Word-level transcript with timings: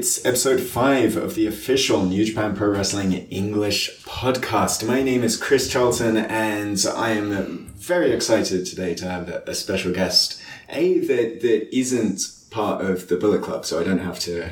It's 0.00 0.24
episode 0.24 0.60
five 0.62 1.18
of 1.18 1.34
the 1.34 1.46
official 1.46 2.06
New 2.06 2.24
Japan 2.24 2.56
Pro 2.56 2.70
Wrestling 2.70 3.12
English 3.28 4.02
podcast. 4.04 4.82
My 4.88 5.02
name 5.02 5.22
is 5.22 5.36
Chris 5.36 5.68
Charlton, 5.68 6.16
and 6.16 6.82
I 6.96 7.10
am 7.10 7.66
very 7.76 8.10
excited 8.12 8.64
today 8.64 8.94
to 8.94 9.04
have 9.04 9.28
a 9.28 9.54
special 9.54 9.92
guest. 9.92 10.40
A 10.70 11.00
that 11.00 11.42
that 11.42 11.76
isn't 11.78 12.32
part 12.48 12.82
of 12.82 13.08
the 13.08 13.16
Bullet 13.18 13.42
Club, 13.42 13.66
so 13.66 13.78
I 13.78 13.84
don't 13.84 13.98
have 13.98 14.18
to 14.20 14.50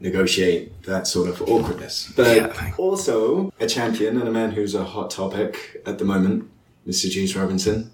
negotiate 0.00 0.84
that 0.84 1.06
sort 1.06 1.28
of 1.28 1.42
awkwardness. 1.42 2.10
But 2.16 2.34
Yeah. 2.34 2.72
also 2.78 3.52
a 3.60 3.66
champion 3.66 4.16
and 4.18 4.26
a 4.26 4.32
man 4.32 4.52
who's 4.52 4.74
a 4.74 4.84
hot 4.84 5.10
topic 5.10 5.82
at 5.84 5.98
the 5.98 6.06
moment, 6.06 6.48
Mr. 6.88 7.10
Juice 7.10 7.36
Robinson. 7.36 7.90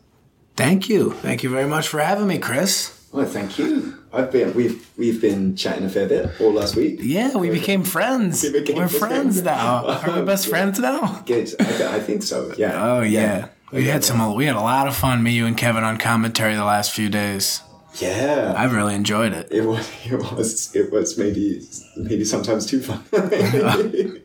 Thank 0.55 0.89
you. 0.89 1.11
Thank 1.23 1.43
you 1.43 1.51
very 1.51 1.67
much 1.67 1.89
for 1.89 1.99
having 1.99 2.29
me, 2.29 2.39
Chris. 2.39 2.93
Well, 3.13 3.25
thank 3.27 3.59
you. 3.59 3.95
I've 4.13 4.31
been 4.31 4.55
we've 4.55 4.89
we've 4.99 5.21
been 5.21 5.57
chatting 5.57 5.85
a 5.85 5.89
fair 5.89 6.07
bit 6.09 6.41
all 6.41 6.53
last 6.53 6.77
week. 6.77 7.01
Yeah, 7.03 7.37
we 7.37 7.51
became 7.51 7.83
friends. 7.83 8.43
We 8.43 8.53
became 8.53 8.77
We're 8.77 8.89
friends 8.89 9.41
friends. 9.41 9.43
now. 9.43 9.87
Are 10.07 10.21
we 10.21 10.27
best 10.27 10.49
friends 10.49 10.79
now? 10.79 11.23
Good. 11.27 11.55
I, 11.61 11.97
I 11.97 12.01
think 12.01 12.23
so. 12.23 12.53
Yeah. 12.59 12.73
Oh 12.83 13.01
yeah. 13.01 13.49
We 13.73 13.85
had 13.85 14.05
some. 14.05 14.35
We 14.35 14.47
had 14.47 14.57
a 14.57 14.61
lot 14.61 14.89
of 14.89 14.97
fun. 14.97 15.23
Me, 15.23 15.33
you, 15.33 15.47
and 15.47 15.57
Kevin 15.57 15.85
on 15.85 15.99
commentary 15.99 16.55
the 16.55 16.65
last 16.65 16.93
few 16.93 17.09
days. 17.11 17.63
Yeah. 17.95 18.55
I've 18.57 18.73
really 18.75 18.95
enjoyed 18.95 19.33
it. 19.33 19.49
it 19.51 19.63
was. 19.63 19.91
It 20.07 20.19
was. 20.19 20.75
It 20.77 20.93
was 20.93 21.19
maybe 21.19 21.63
maybe 21.97 22.25
sometimes 22.25 22.67
too 22.67 22.81
fun. 22.81 23.05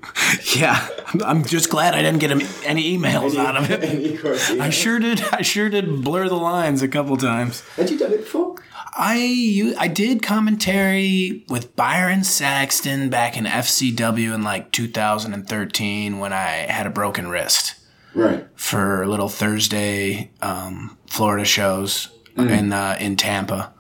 Yeah, 0.56 0.88
I'm 1.26 1.44
just 1.45 1.70
glad 1.70 1.94
I 1.94 2.02
didn't 2.02 2.20
get 2.20 2.31
any 2.66 2.98
emails 2.98 3.36
out 3.38 3.56
of 3.58 3.70
it. 3.72 3.84
Any. 3.84 4.59
I 4.59 4.70
sure 4.70 5.00
did. 5.00 5.22
I 5.31 5.42
sure 5.42 5.70
did 5.70 6.04
blur 6.04 6.28
the 6.30 6.36
lines 6.36 6.81
a 6.81 6.88
couple 6.88 7.17
times. 7.17 7.61
Had 7.76 7.89
you 7.89 7.98
done 7.98 8.14
it 8.14 8.20
before? 8.22 8.53
I 8.95 9.73
I 9.80 9.88
did 9.88 10.22
commentary 10.22 11.45
with 11.49 11.75
Byron 11.75 12.23
Saxton 12.23 13.09
back 13.09 13.38
in 13.38 13.45
FCW 13.45 14.33
in 14.33 14.44
like 14.44 14.72
2013 14.72 16.19
when 16.19 16.33
I 16.33 16.47
had 16.69 16.86
a 16.86 16.91
broken 16.91 17.27
wrist. 17.27 17.75
Right. 18.16 18.45
for 18.53 19.08
little 19.08 19.27
Thursday 19.27 20.30
um, 20.39 20.99
Florida 21.08 21.45
shows 21.45 22.09
in 22.53 22.71
uh, 22.71 22.95
in 22.99 23.16
Tampa, 23.16 23.73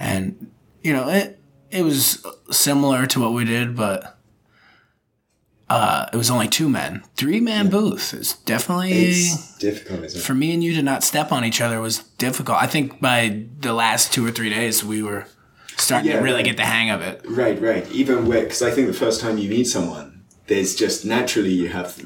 and 0.00 0.50
you 0.82 0.92
know 0.92 1.08
it 1.08 1.38
it 1.70 1.82
was 1.82 2.26
similar 2.50 3.06
to 3.06 3.20
what 3.20 3.32
we 3.32 3.44
did, 3.44 3.76
but 3.76 4.17
uh, 5.70 6.06
it 6.12 6.16
was 6.16 6.30
only 6.30 6.48
two 6.48 6.68
men, 6.68 7.02
three 7.16 7.40
man 7.40 7.68
booth. 7.68 8.14
It's 8.14 8.34
definitely 8.38 8.92
It's 8.92 9.58
difficult, 9.58 10.04
isn't 10.04 10.20
it? 10.20 10.24
for 10.24 10.34
me 10.34 10.52
and 10.54 10.62
you 10.64 10.74
to 10.74 10.82
not 10.82 11.04
step 11.04 11.30
on 11.32 11.44
each 11.44 11.60
other 11.60 11.80
was 11.80 11.98
difficult. 12.18 12.58
I 12.60 12.66
think 12.66 13.00
by 13.00 13.44
the 13.60 13.72
last 13.72 14.12
two 14.12 14.24
or 14.26 14.30
three 14.30 14.50
days 14.50 14.84
we 14.84 15.02
were 15.02 15.26
starting 15.76 16.10
Yeah, 16.10 16.18
to 16.18 16.22
really 16.22 16.36
right. 16.36 16.44
get 16.46 16.56
the 16.56 16.64
hang 16.64 16.90
of 16.90 17.02
it. 17.02 17.20
Right. 17.28 17.60
Right. 17.60 17.90
Even 17.92 18.26
with 18.26 18.44
because 18.44 18.62
I 18.62 18.70
think 18.70 18.86
the 18.88 18.92
first 18.94 19.20
time 19.20 19.36
you 19.38 19.48
meet 19.50 19.64
someone, 19.64 20.24
there's 20.46 20.74
just 20.74 21.04
naturally 21.04 21.52
you 21.52 21.68
have 21.68 22.00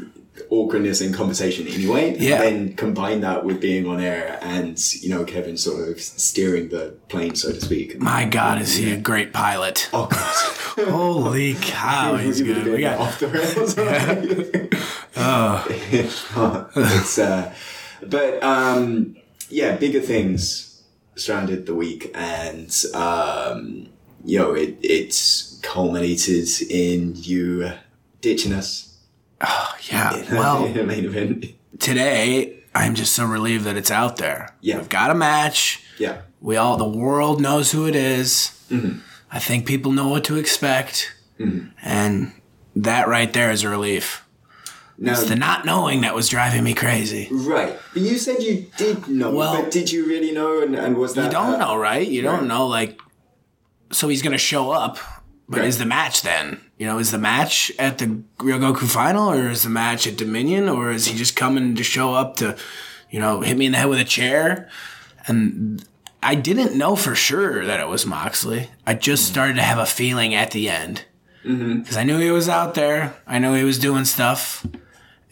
awkwardness 0.51 1.01
in 1.01 1.13
conversation 1.13 1.67
anyway. 1.67 2.17
Yeah. 2.19 2.39
Then 2.39 2.75
combine 2.75 3.21
that 3.21 3.45
with 3.45 3.61
being 3.61 3.87
on 3.87 4.01
air 4.01 4.39
and 4.43 4.79
you 5.03 5.11
know 5.11 5.25
Kevin 5.25 5.57
sort 5.57 5.89
of 5.89 6.01
steering 6.01 6.69
the 6.69 6.95
plane, 7.09 7.35
so 7.35 7.53
to 7.53 7.61
speak. 7.61 7.99
My 8.01 8.25
God, 8.25 8.61
is 8.61 8.77
he 8.77 8.93
a 8.93 8.97
great 8.97 9.33
pilot? 9.33 9.89
Oh 9.93 10.07
God. 10.07 10.89
Holy 10.91 11.55
cow, 11.55 12.17
he's 12.19 12.41
good. 12.41 12.67
We 12.67 12.81
got 12.81 12.99
off 12.99 13.19
the 13.19 13.29
rails. 13.29 13.75
oh. 15.17 15.67
it's 16.75 17.19
uh, 17.19 17.55
but 18.03 18.43
um, 18.43 19.17
yeah, 19.51 19.77
bigger 19.77 20.01
things 20.01 20.83
surrounded 21.15 21.67
the 21.67 21.75
week, 21.75 22.11
and 22.15 22.75
um, 22.95 23.89
you 24.25 24.39
know 24.39 24.55
it 24.55 24.79
it's 24.83 25.61
culminated 25.63 26.49
in 26.71 27.13
you 27.17 27.73
ditching 28.21 28.53
us. 28.53 28.92
Yeah. 29.91 30.17
in 30.29 30.37
Well, 30.37 30.69
the 30.69 30.85
main 30.93 31.05
event. 31.05 31.47
today 31.79 32.59
I'm 32.75 32.95
just 32.95 33.15
so 33.15 33.25
relieved 33.27 33.65
that 33.65 33.77
it's 33.77 33.91
out 33.91 34.17
there. 34.17 34.55
Yeah. 34.61 34.79
We've 34.79 34.89
got 34.89 35.11
a 35.11 35.15
match. 35.15 35.83
Yeah, 35.99 36.23
We 36.41 36.57
all 36.57 36.77
the 36.79 36.89
world 36.89 37.41
knows 37.41 37.71
who 37.73 37.87
it 37.87 37.95
is. 37.95 38.59
Mm-hmm. 38.71 38.99
I 39.31 39.39
think 39.39 39.67
people 39.67 39.93
know 39.93 40.09
what 40.09 40.25
to 40.25 40.37
expect. 40.37 41.15
And 41.83 42.33
that 42.77 43.09
right 43.09 43.33
there 43.33 43.51
is 43.51 43.63
a 43.65 43.69
relief. 43.69 44.25
now 44.97 45.13
It's 45.13 45.25
the 45.29 45.35
not 45.37 45.65
knowing 45.65 46.01
that 46.03 46.15
was 46.15 46.29
driving 46.29 46.63
me 46.65 46.73
crazy. 46.73 47.29
right. 47.31 47.77
But 47.93 48.03
you 48.03 48.17
said 48.17 48.43
you 48.43 48.67
did 48.77 49.09
know, 49.09 49.31
Well- 49.33 49.61
but 49.63 49.71
did 49.71 49.91
you 49.93 50.07
really 50.07 50.33
know? 50.33 50.63
And, 50.63 50.75
and 50.77 50.97
was 50.97 51.15
that 51.15 51.27
You 51.27 51.31
don't 51.33 51.55
uh, 51.55 51.59
know, 51.59 51.77
right? 51.77 52.07
You 52.07 52.23
don't 52.23 52.47
know 52.47 52.67
like 52.69 52.99
so 53.91 54.09
he's 54.09 54.23
going 54.23 54.33
to 54.33 54.39
show 54.39 54.71
up. 54.71 54.97
But 55.49 55.61
Right. 55.61 55.69
is 55.69 55.79
the 55.79 55.85
match 55.85 56.23
then? 56.23 56.61
You 56.79 56.87
know, 56.87 56.99
is 56.99 57.11
the 57.11 57.19
match 57.19 57.71
at 57.79 57.99
the 57.99 58.23
Ryogoku 58.39 58.89
final 58.89 59.31
or 59.31 59.51
is 59.51 59.65
the 59.65 59.71
match 59.71 60.07
at 60.07 60.17
Dominion 60.17 60.69
or 60.69 60.91
is 60.91 61.07
he 61.07 61.17
just 61.17 61.37
coming 61.37 61.75
to 61.75 61.83
show 61.83 62.15
up 62.15 62.37
to, 62.37 62.57
you 63.11 63.21
know, 63.21 63.41
hit 63.43 63.57
me 63.59 63.67
in 63.67 63.73
the 63.73 63.79
head 63.79 63.89
with 63.89 64.01
a 64.01 64.05
chair? 64.05 64.69
And 65.27 65.85
I 66.23 66.35
didn't 66.37 66.77
know 66.79 66.97
for 66.97 67.15
sure 67.15 67.65
that 67.65 67.81
it 67.81 67.89
was 67.89 68.07
Moxley. 68.07 68.71
I 68.87 68.95
just 68.95 69.27
started 69.27 69.57
to 69.57 69.63
have 69.63 69.79
a 69.79 69.87
feeling 69.87 70.35
at 70.35 70.53
the 70.53 70.69
end. 70.69 71.05
Mm-hmm. 71.45 71.81
Because 71.81 71.97
I 71.97 72.05
knew 72.05 72.19
he 72.19 72.31
was 72.31 72.49
out 72.49 72.75
there. 72.75 73.15
I 73.27 73.39
knew 73.39 73.55
he 73.55 73.65
was 73.65 73.79
doing 73.79 74.05
stuff. 74.05 74.65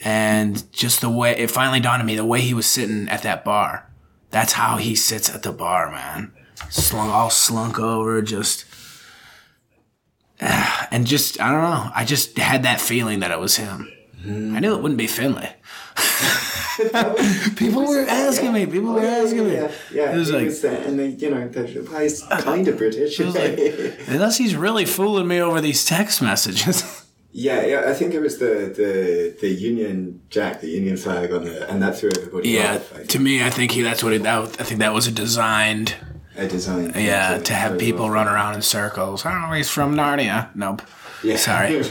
And 0.02 0.70
just 0.72 1.00
the 1.00 1.10
way, 1.10 1.36
it 1.36 1.50
finally 1.50 1.80
dawned 1.80 2.00
on 2.00 2.06
me 2.06 2.16
the 2.16 2.24
way 2.24 2.40
he 2.40 2.54
was 2.54 2.66
sitting 2.66 3.08
at 3.08 3.22
that 3.22 3.44
bar. 3.44 3.86
That's 4.30 4.54
how 4.54 4.76
he 4.76 4.94
sits 4.94 5.28
at 5.32 5.42
the 5.42 5.52
bar, 5.52 5.90
man. 5.90 6.32
Slunk, 6.68 7.12
all 7.12 7.30
slunk 7.30 7.78
over, 7.78 8.20
just. 8.22 8.64
And 10.92 11.06
just, 11.06 11.40
I 11.40 11.52
don't 11.52 11.62
know. 11.62 11.92
I 11.94 12.04
just 12.04 12.36
had 12.36 12.64
that 12.64 12.80
feeling 12.80 13.20
that 13.20 13.30
it 13.30 13.38
was 13.38 13.56
him. 13.56 13.92
I 14.24 14.58
knew 14.58 14.74
it 14.74 14.82
wouldn't 14.82 14.98
be 14.98 15.06
Finlay. 15.06 15.54
people 17.56 17.86
were 17.86 18.06
asking 18.08 18.52
me. 18.52 18.66
People 18.66 18.92
were 18.92 19.04
asking 19.04 19.44
me. 19.44 19.54
Yeah, 19.54 19.70
yeah. 19.92 20.12
It 20.12 20.18
was 20.18 20.32
like, 20.32 20.50
that, 20.60 20.86
and 20.86 20.98
then 20.98 21.18
you 21.18 21.30
know, 21.30 21.48
the 21.48 21.88
guy's 21.90 22.22
kind 22.22 22.66
of 22.66 22.76
British. 22.76 23.18
unless 24.08 24.38
he's 24.38 24.56
really 24.56 24.84
fooling 24.84 25.28
me 25.28 25.40
over 25.40 25.60
these 25.60 25.84
text 25.84 26.20
messages. 26.22 27.06
Yeah, 27.32 27.64
yeah, 27.64 27.84
I 27.86 27.94
think 27.94 28.12
it 28.12 28.20
was 28.20 28.38
the 28.38 28.72
the 28.76 29.36
the 29.40 29.48
Union 29.48 30.20
Jack, 30.30 30.60
the 30.60 30.68
Union 30.68 30.96
flag 30.96 31.32
on 31.32 31.44
the, 31.44 31.70
and 31.70 31.80
that 31.80 31.96
threw 31.96 32.10
everybody 32.16 32.50
yeah, 32.50 32.76
off. 32.76 33.06
To 33.08 33.18
me, 33.20 33.44
I 33.44 33.50
think 33.50 33.70
he. 33.70 33.82
That's 33.82 34.02
what 34.02 34.12
he. 34.12 34.18
That, 34.18 34.60
I 34.60 34.64
think 34.64 34.80
that 34.80 34.92
was 34.92 35.06
a 35.06 35.12
designed. 35.12 35.94
A 36.40 36.48
design. 36.48 36.92
Yeah, 36.96 37.38
to 37.38 37.52
have 37.54 37.78
people 37.78 38.10
run 38.10 38.26
around 38.28 38.54
in 38.54 38.62
circles. 38.62 39.22
Oh, 39.26 39.52
he's 39.52 39.70
from 39.70 39.94
Narnia. 39.94 40.48
Nope. 40.54 40.82
Yeah. 41.22 41.36
Sorry. 41.36 41.82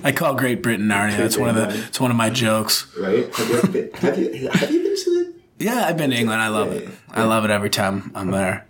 I 0.04 0.12
call 0.12 0.34
Great 0.34 0.62
Britain 0.62 0.86
Narnia. 0.86 1.16
That's 1.18 1.36
one 1.36 1.50
of 1.50 1.54
the. 1.56 1.68
It's 1.86 2.00
one 2.00 2.10
of 2.10 2.16
my 2.16 2.30
jokes. 2.30 2.86
right? 2.98 3.34
Have 3.36 3.48
you, 3.50 3.62
been, 3.70 3.90
have 3.92 4.18
you 4.18 4.48
have 4.48 4.70
you 4.70 4.82
been 4.82 4.96
to 4.96 5.10
the? 5.58 5.64
Yeah, 5.64 5.84
I've 5.86 5.96
been 5.98 6.10
to 6.10 6.16
England. 6.16 6.40
I 6.40 6.48
love 6.48 6.72
it. 6.72 6.88
I 7.10 7.24
love 7.24 7.44
it 7.44 7.50
every 7.50 7.70
time 7.70 8.10
I'm 8.14 8.30
there. 8.30 8.66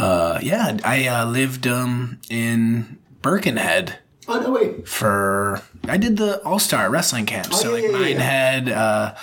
Uh, 0.00 0.40
yeah, 0.42 0.76
I 0.84 1.06
uh, 1.06 1.26
lived 1.26 1.66
um, 1.68 2.18
in 2.28 2.98
Birkenhead 3.20 3.98
Oh 4.26 4.40
no 4.40 4.50
way! 4.50 4.80
for. 4.82 5.60
I 5.88 5.96
did 5.96 6.16
the 6.16 6.42
All 6.44 6.58
Star 6.58 6.90
Wrestling 6.90 7.26
camp. 7.26 7.52
so 7.52 7.72
Oh, 7.72 7.76
yeah, 7.76 7.82
like 7.88 7.92
yeah, 7.92 7.98
yeah. 8.08 8.14
Minehead, 8.14 8.68
uh, 8.68 9.14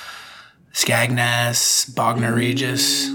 Scagness, 0.74 1.94
Bognor 1.94 2.34
Regis. 2.34 3.10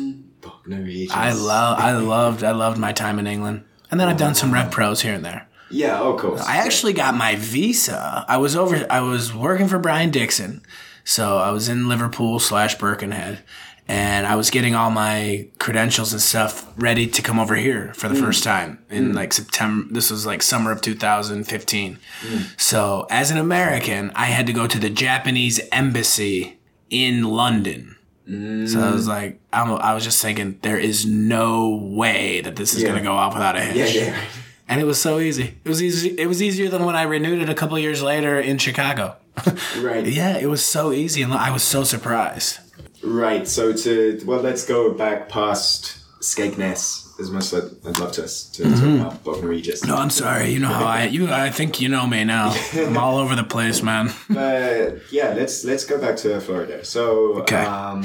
Regis. 0.67 1.15
I 1.15 1.33
love. 1.33 1.79
I 1.79 1.93
loved. 1.93 2.43
I 2.43 2.53
loved 2.53 2.79
my 2.79 2.93
time 2.93 3.19
in 3.19 3.27
England. 3.27 3.65
And 3.91 4.01
then 4.01 4.09
I've 4.09 4.19
done 4.19 4.35
some 4.35 4.53
rep 4.53 4.71
pros 4.71 5.03
here 5.03 5.15
and 5.15 5.25
there. 5.25 5.49
Yeah, 5.71 6.01
oh, 6.01 6.15
of 6.15 6.21
course. 6.21 6.41
I 6.41 6.59
actually 6.59 6.93
got 6.93 7.15
my 7.15 7.37
visa. 7.37 8.25
I 8.29 8.37
was 8.37 8.57
over. 8.57 8.87
I 8.91 9.01
was 9.01 9.35
working 9.35 9.69
for 9.69 9.79
Brian 9.79 10.11
Dixon, 10.11 10.63
so 11.05 11.39
I 11.39 11.51
was 11.51 11.69
in 11.69 11.89
Liverpool 11.89 12.39
slash 12.39 12.77
Birkenhead, 12.79 13.43
and 13.89 14.27
I 14.27 14.37
was 14.37 14.51
getting 14.51 14.75
all 14.75 14.91
my 14.91 15.49
credentials 15.59 16.13
and 16.13 16.23
stuff 16.23 16.73
ready 16.77 17.07
to 17.07 17.23
come 17.23 17.39
over 17.39 17.57
here 17.57 17.93
for 17.95 18.09
the 18.09 18.15
hmm. 18.15 18.25
first 18.25 18.45
time 18.45 18.85
in 18.89 19.11
hmm. 19.11 19.17
like 19.17 19.33
September. 19.33 19.93
This 19.93 20.11
was 20.11 20.25
like 20.25 20.43
summer 20.43 20.71
of 20.71 20.81
2015. 20.81 21.99
Hmm. 22.21 22.39
So 22.57 23.07
as 23.11 23.31
an 23.31 23.39
American, 23.39 24.13
I 24.15 24.27
had 24.27 24.47
to 24.47 24.53
go 24.53 24.67
to 24.67 24.79
the 24.79 24.91
Japanese 24.91 25.61
embassy 25.73 26.59
in 26.89 27.25
London. 27.25 27.94
So 28.27 28.81
I 28.81 28.91
was 28.91 29.05
mm. 29.05 29.09
like, 29.09 29.41
I'm, 29.53 29.71
I 29.73 29.93
was 29.93 30.03
just 30.03 30.23
thinking, 30.23 30.59
there 30.63 30.79
is 30.79 31.05
no 31.05 31.77
way 31.77 32.41
that 32.41 32.57
this 32.57 32.75
is 32.75 32.83
Yeah. 32.83 32.89
gonna 32.89 33.03
go 33.03 33.13
off 33.13 33.35
without 33.35 33.55
a 33.57 33.61
hitch 33.61 33.95
yeah, 33.95 34.03
yeah. 34.03 34.21
and 34.67 34.81
it 34.81 34.85
was 34.85 34.99
so 34.99 35.19
easy. 35.21 35.59
It 35.63 35.69
was 35.69 35.83
easy. 35.83 36.19
It 36.19 36.27
was 36.27 36.43
easier 36.43 36.71
than 36.71 36.85
when 36.87 36.97
I 36.97 37.03
renewed 37.03 37.43
it 37.43 37.51
a 37.51 37.55
couple 37.55 37.79
years 37.79 38.03
later 38.03 38.41
in 38.41 38.59
Chicago. 38.59 39.17
Right. 39.79 40.07
yeah, 40.07 40.39
it 40.39 40.47
was 40.47 40.65
so 40.65 40.93
easy, 40.93 41.21
and 41.23 41.33
I 41.35 41.51
was 41.51 41.63
so 41.63 41.85
surprised. 41.85 42.61
Right. 43.03 43.47
So 43.47 43.73
to 43.73 44.21
well, 44.25 44.41
let's 44.41 44.65
go 44.65 44.93
back 44.93 45.29
past 45.29 45.99
Skegness. 46.21 47.04
As 47.21 47.31
much 47.31 47.53
as 47.53 47.55
I'd, 47.87 47.99
love 48.01 48.11
to, 48.13 48.23
to 48.53 48.63
talk 48.65 48.83
about 48.83 49.25
Bognor 49.25 49.49
Regis. 49.49 49.81
Mm-hmm. 49.83 49.91
No, 49.91 49.97
I'm 49.97 50.11
sorry. 50.11 50.51
You 50.51 50.59
know 50.59 50.69
how 50.69 50.85
I 50.85 51.05
you. 51.05 51.31
I 51.31 51.51
think 51.51 51.81
you 51.81 51.89
know 51.89 52.07
me 52.07 52.25
now. 52.25 52.53
I'm 52.75 52.97
all 52.97 53.19
over 53.19 53.37
the 53.37 53.45
place, 53.45 53.83
man. 53.83 54.11
But 54.29 55.01
yeah, 55.13 55.33
let's 55.35 55.65
let's 55.65 55.85
go 55.85 55.99
back 56.01 56.17
to 56.19 56.41
Florida. 56.41 56.85
So 56.85 57.35
Okay. 57.43 57.65
um, 57.65 58.05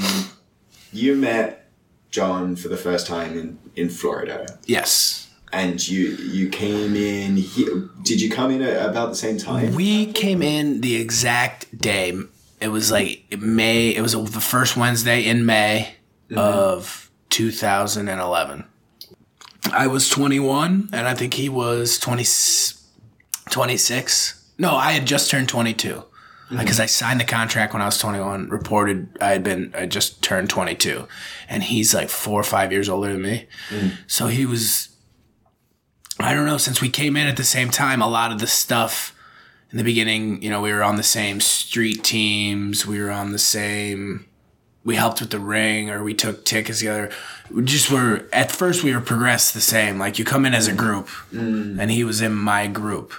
you 0.92 1.16
met 1.16 1.68
John 2.10 2.54
for 2.56 2.68
the 2.68 2.76
first 2.76 3.06
time 3.06 3.36
in 3.38 3.58
in 3.74 3.88
Florida. 3.88 4.58
yes. 4.66 5.28
and 5.52 5.76
you 5.88 6.10
you 6.36 6.48
came 6.48 6.94
in. 6.94 7.36
He, 7.36 7.66
did 8.02 8.20
you 8.20 8.30
come 8.30 8.52
in 8.52 8.62
at 8.62 8.88
about 8.90 9.08
the 9.08 9.16
same 9.16 9.38
time? 9.38 9.74
We 9.74 10.06
came 10.12 10.40
in 10.42 10.80
the 10.82 10.94
exact 10.96 11.66
day. 11.76 12.14
It 12.60 12.68
was 12.68 12.92
like 12.92 13.24
May. 13.40 13.88
It 13.96 14.02
was 14.02 14.12
the 14.12 14.40
first 14.40 14.76
Wednesday 14.76 15.24
in 15.24 15.44
May 15.46 15.96
of 16.36 17.10
2011. 17.30 18.64
I 19.72 19.86
was 19.86 20.08
21, 20.08 20.90
and 20.92 21.08
I 21.08 21.14
think 21.14 21.34
he 21.34 21.48
was 21.48 21.98
20, 21.98 22.24
26. 23.50 24.52
No, 24.58 24.74
I 24.74 24.92
had 24.92 25.06
just 25.06 25.30
turned 25.30 25.48
22 25.48 25.88
mm-hmm. 25.88 26.58
because 26.58 26.80
I 26.80 26.86
signed 26.86 27.20
the 27.20 27.24
contract 27.24 27.72
when 27.72 27.82
I 27.82 27.86
was 27.86 27.98
21. 27.98 28.48
Reported 28.48 29.16
I 29.20 29.30
had 29.30 29.42
been 29.42 29.74
I 29.76 29.86
just 29.86 30.22
turned 30.22 30.50
22, 30.50 31.06
and 31.48 31.62
he's 31.62 31.94
like 31.94 32.08
four 32.08 32.40
or 32.40 32.44
five 32.44 32.72
years 32.72 32.88
older 32.88 33.12
than 33.12 33.22
me. 33.22 33.46
Mm. 33.70 33.92
So 34.06 34.26
he 34.26 34.46
was. 34.46 34.88
I 36.18 36.34
don't 36.34 36.44
know. 36.44 36.58
Since 36.58 36.82
we 36.82 36.90
came 36.90 37.16
in 37.16 37.26
at 37.26 37.38
the 37.38 37.44
same 37.44 37.70
time, 37.70 38.02
a 38.02 38.08
lot 38.08 38.30
of 38.30 38.40
the 38.40 38.46
stuff 38.46 39.16
in 39.70 39.78
the 39.78 39.84
beginning, 39.84 40.42
you 40.42 40.50
know, 40.50 40.60
we 40.60 40.72
were 40.72 40.82
on 40.82 40.96
the 40.96 41.02
same 41.02 41.40
street 41.40 42.02
teams. 42.02 42.86
We 42.86 43.00
were 43.00 43.10
on 43.10 43.32
the 43.32 43.38
same. 43.38 44.26
We 44.82 44.96
helped 44.96 45.20
with 45.20 45.30
the 45.30 45.38
ring, 45.38 45.90
or 45.90 46.02
we 46.02 46.14
took 46.14 46.44
tickets 46.44 46.78
together. 46.78 47.10
We 47.50 47.62
just 47.64 47.90
were 47.90 48.26
at 48.32 48.50
first 48.50 48.82
we 48.82 48.94
were 48.94 49.00
progressed 49.00 49.52
the 49.52 49.60
same. 49.60 49.98
Like 49.98 50.18
you 50.18 50.24
come 50.24 50.46
in 50.46 50.54
as 50.54 50.68
a 50.68 50.72
group, 50.72 51.08
and 51.80 51.90
he 51.90 52.02
was 52.04 52.20
in 52.22 52.34
my 52.34 52.66
group. 52.66 53.12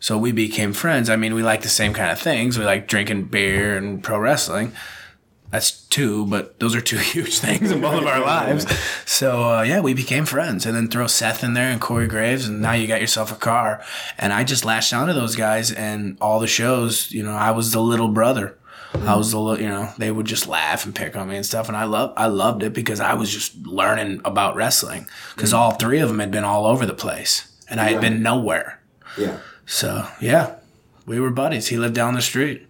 So 0.00 0.18
we 0.18 0.32
became 0.32 0.72
friends. 0.72 1.08
I 1.10 1.16
mean, 1.16 1.34
we 1.34 1.42
like 1.42 1.62
the 1.62 1.68
same 1.68 1.92
kind 1.94 2.10
of 2.10 2.18
things. 2.18 2.58
We 2.58 2.64
like 2.64 2.88
drinking 2.88 3.26
beer 3.26 3.76
and 3.76 4.02
pro 4.02 4.18
wrestling. 4.18 4.72
That's 5.52 5.70
two, 5.88 6.24
but 6.26 6.58
those 6.60 6.74
are 6.74 6.80
two 6.80 6.96
huge 7.14 7.38
things 7.38 7.70
in 7.70 7.82
both 7.82 8.00
of 8.00 8.06
our 8.06 8.20
lives. 8.20 8.66
So 9.04 9.58
uh, 9.58 9.62
yeah, 9.62 9.80
we 9.80 9.92
became 9.92 10.24
friends, 10.24 10.64
and 10.64 10.74
then 10.74 10.88
throw 10.88 11.06
Seth 11.06 11.44
in 11.44 11.52
there 11.52 11.70
and 11.70 11.78
Corey 11.78 12.08
Graves, 12.08 12.48
and 12.48 12.62
now 12.62 12.72
you 12.72 12.86
got 12.86 13.02
yourself 13.02 13.30
a 13.30 13.36
car. 13.36 13.84
And 14.16 14.32
I 14.32 14.44
just 14.44 14.64
latched 14.64 14.94
onto 14.94 15.12
those 15.12 15.36
guys, 15.36 15.70
and 15.70 16.16
all 16.22 16.40
the 16.40 16.46
shows, 16.46 17.12
you 17.12 17.22
know, 17.22 17.34
I 17.34 17.50
was 17.50 17.72
the 17.72 17.82
little 17.82 18.08
brother. 18.08 18.56
I 18.94 19.16
was 19.16 19.32
the 19.32 19.40
little, 19.40 19.60
you 19.60 19.68
know, 19.68 19.90
they 19.98 20.10
would 20.10 20.26
just 20.26 20.46
laugh 20.46 20.84
and 20.84 20.94
pick 20.94 21.16
on 21.16 21.28
me 21.28 21.36
and 21.36 21.46
stuff, 21.46 21.68
and 21.68 21.76
I 21.76 21.84
love, 21.84 22.12
I 22.16 22.26
loved 22.26 22.62
it 22.62 22.72
because 22.72 23.00
I 23.00 23.14
was 23.14 23.32
just 23.32 23.56
learning 23.66 24.20
about 24.24 24.54
wrestling 24.54 25.06
because 25.34 25.52
mm. 25.52 25.56
all 25.56 25.72
three 25.72 26.00
of 26.00 26.08
them 26.08 26.18
had 26.18 26.30
been 26.30 26.44
all 26.44 26.66
over 26.66 26.86
the 26.86 26.94
place, 26.94 27.50
and 27.68 27.80
I 27.80 27.90
had 27.90 28.00
been 28.00 28.22
nowhere. 28.22 28.80
Yeah. 29.18 29.38
So 29.66 30.06
yeah, 30.20 30.56
we 31.06 31.20
were 31.20 31.30
buddies. 31.30 31.68
He 31.68 31.76
lived 31.76 31.94
down 31.94 32.14
the 32.14 32.22
street. 32.22 32.66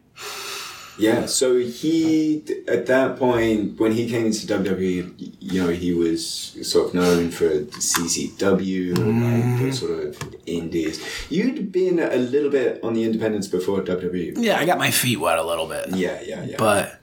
Yeah, 0.98 1.26
so 1.26 1.56
he 1.58 2.44
at 2.68 2.86
that 2.86 3.16
point 3.18 3.80
when 3.80 3.92
he 3.92 4.08
came 4.08 4.26
into 4.26 4.46
WWE, 4.46 5.36
you 5.40 5.62
know, 5.62 5.70
he 5.70 5.92
was 5.94 6.26
sort 6.62 6.88
of 6.88 6.94
known 6.94 7.30
for 7.30 7.48
CZW, 7.48 8.90
like 8.98 9.62
the 9.62 9.72
sort 9.72 10.00
of 10.06 10.34
indies. 10.46 11.02
You'd 11.30 11.72
been 11.72 11.98
a 11.98 12.16
little 12.16 12.50
bit 12.50 12.82
on 12.82 12.94
the 12.94 13.04
independents 13.04 13.46
before 13.46 13.80
WWE. 13.82 14.34
Yeah, 14.36 14.58
I 14.58 14.66
got 14.66 14.78
my 14.78 14.90
feet 14.90 15.18
wet 15.20 15.38
a 15.38 15.42
little 15.44 15.66
bit. 15.66 15.90
Yeah, 15.94 16.20
yeah, 16.22 16.44
yeah. 16.44 16.56
but 16.58 17.00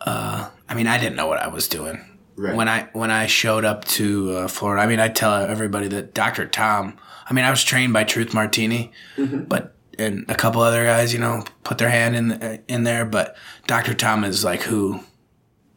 uh, 0.00 0.50
I 0.68 0.74
mean, 0.74 0.86
I 0.86 0.98
didn't 0.98 1.16
know 1.16 1.26
what 1.26 1.38
I 1.38 1.48
was 1.48 1.68
doing 1.68 2.00
Right. 2.36 2.54
when 2.56 2.68
I 2.68 2.88
when 2.92 3.10
I 3.12 3.26
showed 3.26 3.64
up 3.64 3.84
to 3.96 4.36
uh, 4.36 4.48
Florida. 4.48 4.82
I 4.82 4.86
mean, 4.86 4.98
I 5.00 5.08
tell 5.08 5.34
everybody 5.34 5.88
that 5.88 6.14
Dr. 6.14 6.46
Tom. 6.46 6.98
I 7.28 7.32
mean, 7.32 7.44
I 7.44 7.50
was 7.50 7.62
trained 7.64 7.92
by 7.94 8.04
Truth 8.04 8.34
Martini, 8.34 8.92
but 9.16 9.74
and 9.98 10.24
a 10.28 10.34
couple 10.34 10.60
other 10.60 10.84
guys, 10.84 11.12
you 11.12 11.18
know, 11.18 11.44
put 11.62 11.78
their 11.78 11.90
hand 11.90 12.16
in 12.16 12.62
in 12.68 12.84
there. 12.84 13.04
But 13.04 13.36
Dr. 13.66 13.94
Tom 13.94 14.24
is 14.24 14.44
like 14.44 14.62
who 14.62 15.00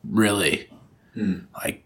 really 0.04 0.70
like 1.64 1.84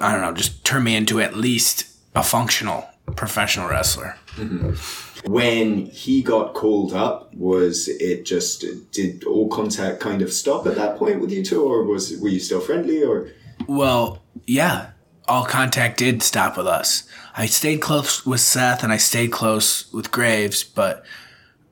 I 0.00 0.12
don't 0.12 0.22
know, 0.22 0.32
just 0.32 0.64
turned 0.64 0.84
me 0.84 0.96
into 0.96 1.20
at 1.20 1.36
least 1.36 1.86
a 2.14 2.22
functional 2.22 2.88
professional 3.16 3.68
wrestler. 3.68 4.16
Mm-hmm. 4.36 5.30
when 5.30 5.86
he 5.86 6.22
got 6.22 6.54
called 6.54 6.94
up, 6.94 7.34
was 7.34 7.88
it 7.88 8.24
just 8.24 8.64
did 8.92 9.24
all 9.24 9.48
contact 9.48 10.00
kind 10.00 10.22
of 10.22 10.32
stop 10.32 10.66
at 10.66 10.76
that 10.76 10.96
point 10.96 11.20
with 11.20 11.30
you 11.32 11.44
two, 11.44 11.62
or 11.62 11.84
was 11.84 12.16
were 12.20 12.28
you 12.28 12.40
still 12.40 12.60
friendly, 12.60 13.02
or 13.02 13.28
Well, 13.66 14.22
yeah, 14.46 14.92
all 15.28 15.44
contact 15.44 15.98
did 15.98 16.22
stop 16.22 16.56
with 16.56 16.66
us. 16.66 17.04
I 17.36 17.46
stayed 17.46 17.80
close 17.80 18.24
with 18.24 18.40
Seth 18.40 18.82
and 18.82 18.92
I 18.92 18.96
stayed 18.96 19.32
close 19.32 19.92
with 19.92 20.10
Graves, 20.10 20.64
but 20.64 21.04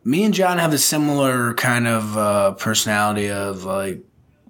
me 0.09 0.25
and 0.25 0.33
John 0.33 0.57
have 0.59 0.73
a 0.73 0.79
similar 0.79 1.53
kind 1.55 1.87
of 1.87 2.17
uh, 2.17 2.53
personality 2.53 3.31
of 3.31 3.65
like 3.65 4.01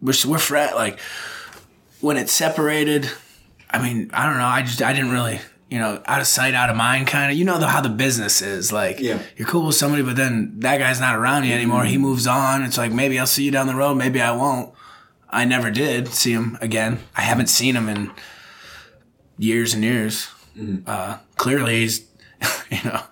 we're 0.01 0.15
we're 0.27 0.39
fret 0.39 0.77
like 0.77 1.01
when 2.01 2.17
it's 2.17 2.33
separated. 2.33 3.11
I 3.69 3.83
mean, 3.83 4.11
I 4.15 4.27
don't 4.27 4.39
know. 4.39 4.47
I 4.47 4.63
just 4.63 4.81
I 4.83 4.93
didn't 4.93 5.11
really 5.11 5.41
you 5.69 5.79
know 5.81 6.01
out 6.07 6.21
of 6.21 6.29
sight, 6.29 6.55
out 6.55 6.71
of 6.71 6.77
mind 6.77 7.09
kind 7.09 7.33
of. 7.33 7.37
You 7.37 7.45
know 7.45 7.59
the, 7.59 7.67
how 7.67 7.81
the 7.81 7.89
business 7.89 8.41
is. 8.41 8.73
Like 8.73 9.01
Yeah. 9.01 9.21
you're 9.37 9.49
cool 9.49 9.67
with 9.67 9.75
somebody, 9.75 10.05
but 10.05 10.15
then 10.15 10.61
that 10.61 10.79
guy's 10.79 11.01
not 11.01 11.17
around 11.17 11.45
you 11.45 11.53
anymore. 11.55 11.85
He 11.85 11.99
moves 11.99 12.27
on. 12.29 12.63
It's 12.63 12.79
like 12.79 12.93
maybe 12.93 13.19
I'll 13.19 13.27
see 13.27 13.43
you 13.45 13.51
down 13.51 13.67
the 13.67 13.75
road, 13.75 13.97
maybe 13.97 14.21
I 14.21 14.31
won't. 14.31 14.73
I 15.29 15.45
never 15.45 15.71
did 15.73 16.09
see 16.09 16.33
him 16.33 16.57
again. 16.61 17.01
I 17.17 17.23
haven't 17.23 17.49
seen 17.49 17.75
him 17.75 17.89
in 17.89 18.13
years 19.39 19.75
and 19.75 19.83
years. 19.85 20.29
Uh, 20.87 21.19
clearly, 21.37 21.81
he's, 21.81 22.07
you 22.71 22.79
know, 22.85 23.03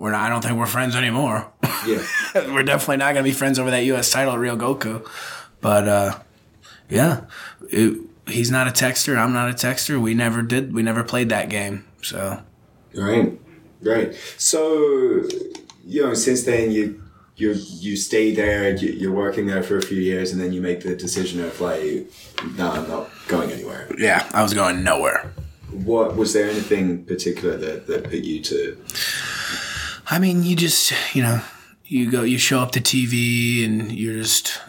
we're 0.00 0.12
not, 0.12 0.22
I 0.22 0.30
don't 0.30 0.42
think 0.42 0.58
we're 0.58 0.64
friends 0.64 0.96
anymore. 0.96 1.46
yeah, 1.86 2.02
we're 2.34 2.62
definitely 2.62 2.96
not 2.96 3.12
going 3.12 3.22
to 3.22 3.30
be 3.30 3.32
friends 3.32 3.58
over 3.58 3.70
that 3.70 3.84
U.S. 3.84 4.10
title 4.10 4.32
at 4.32 4.38
Ryogoku. 4.38 5.06
But, 5.60 5.86
uh, 5.86 6.18
yeah, 6.88 7.26
it, 7.68 8.00
he's 8.26 8.50
not 8.50 8.66
a 8.66 8.70
texter. 8.70 9.18
I'm 9.18 9.34
not 9.34 9.50
a 9.50 9.52
texter. 9.52 10.00
We 10.00 10.14
never 10.14 10.40
did. 10.40 10.72
We 10.72 10.82
never 10.82 11.04
played 11.04 11.28
that 11.28 11.50
game. 11.50 11.84
So, 12.00 12.42
right, 12.94 13.38
right. 13.82 14.14
So 14.38 15.28
you 15.84 16.02
know, 16.02 16.14
since 16.14 16.44
then 16.44 16.70
you 16.70 17.02
you 17.36 17.52
you 17.52 17.94
stay 17.96 18.34
there, 18.34 18.74
you, 18.74 18.92
you're 18.92 19.12
working 19.12 19.46
there 19.46 19.62
for 19.62 19.76
a 19.76 19.82
few 19.82 20.00
years, 20.00 20.32
and 20.32 20.40
then 20.40 20.54
you 20.54 20.62
make 20.62 20.80
the 20.80 20.96
decision 20.96 21.44
of 21.44 21.60
like, 21.60 22.10
no, 22.56 22.70
I'm 22.70 22.88
not 22.88 23.10
going 23.28 23.50
anywhere. 23.50 23.86
yeah, 23.98 24.28
I 24.32 24.42
was 24.42 24.54
going 24.54 24.82
nowhere. 24.82 25.32
What 25.70 26.16
was 26.16 26.32
there 26.32 26.48
anything 26.48 27.04
particular 27.04 27.58
that 27.58 27.86
that 27.86 28.04
put 28.04 28.20
you 28.20 28.40
to? 28.44 28.78
I 30.10 30.18
mean, 30.18 30.42
you 30.42 30.56
just, 30.56 30.92
you 31.14 31.22
know, 31.22 31.40
you 31.84 32.10
go, 32.10 32.22
you 32.22 32.38
show 32.38 32.60
up 32.60 32.72
to 32.72 32.80
TV 32.80 33.64
and 33.64 33.92
you're 33.92 34.16
just, 34.16 34.60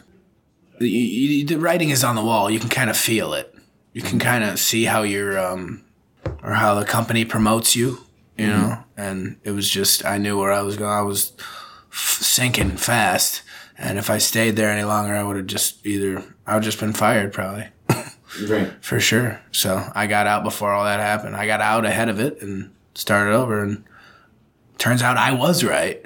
you, 0.80 0.88
you, 0.88 1.46
the 1.46 1.58
writing 1.58 1.90
is 1.90 2.04
on 2.04 2.16
the 2.16 2.24
wall. 2.24 2.50
You 2.50 2.60
can 2.60 2.70
kind 2.70 2.90
of 2.90 2.98
feel 2.98 3.34
it. 3.34 3.54
You 3.94 4.02
can 4.02 4.20
kind 4.20 4.44
of 4.44 4.60
see 4.60 4.86
how 4.86 5.02
you're, 5.02 5.38
um, 5.40 5.84
or 6.44 6.54
how 6.54 6.76
the 6.76 6.86
company 6.86 7.26
promotes 7.26 7.76
you, 7.76 8.00
you 8.38 8.48
know? 8.48 8.84
And 8.96 9.38
it 9.44 9.52
was 9.52 9.70
just, 9.70 10.06
I 10.06 10.18
knew 10.18 10.38
where 10.40 10.52
I 10.52 10.62
was 10.62 10.78
going. 10.78 10.92
I 10.92 11.02
was 11.02 11.34
f- 11.92 12.20
sinking 12.22 12.78
fast. 12.78 13.42
And 13.78 13.98
if 13.98 14.10
I 14.12 14.20
stayed 14.20 14.56
there 14.56 14.70
any 14.70 14.84
longer, 14.84 15.16
I 15.16 15.24
would 15.24 15.38
have 15.38 15.48
just 15.48 15.86
either, 15.86 16.20
I 16.46 16.54
would 16.54 16.64
have 16.64 16.64
just 16.64 16.80
been 16.80 16.94
fired 16.94 17.34
probably. 17.34 17.68
Right. 18.48 18.72
For 18.80 19.02
sure. 19.02 19.42
So 19.52 19.92
I 19.94 20.08
got 20.08 20.26
out 20.26 20.46
before 20.46 20.72
all 20.72 20.86
that 20.86 21.02
happened. 21.02 21.36
I 21.36 21.46
got 21.48 21.60
out 21.60 21.84
ahead 21.84 22.08
of 22.08 22.18
it 22.22 22.42
and 22.42 22.74
started 22.96 23.34
over. 23.34 23.62
And 23.62 23.84
turns 24.82 25.02
out 25.04 25.16
I 25.16 25.32
was 25.32 25.64
right. 25.64 26.04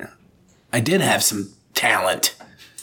I 0.74 0.82
did 0.82 1.00
have 1.00 1.24
some 1.24 1.53
talent, 1.74 2.36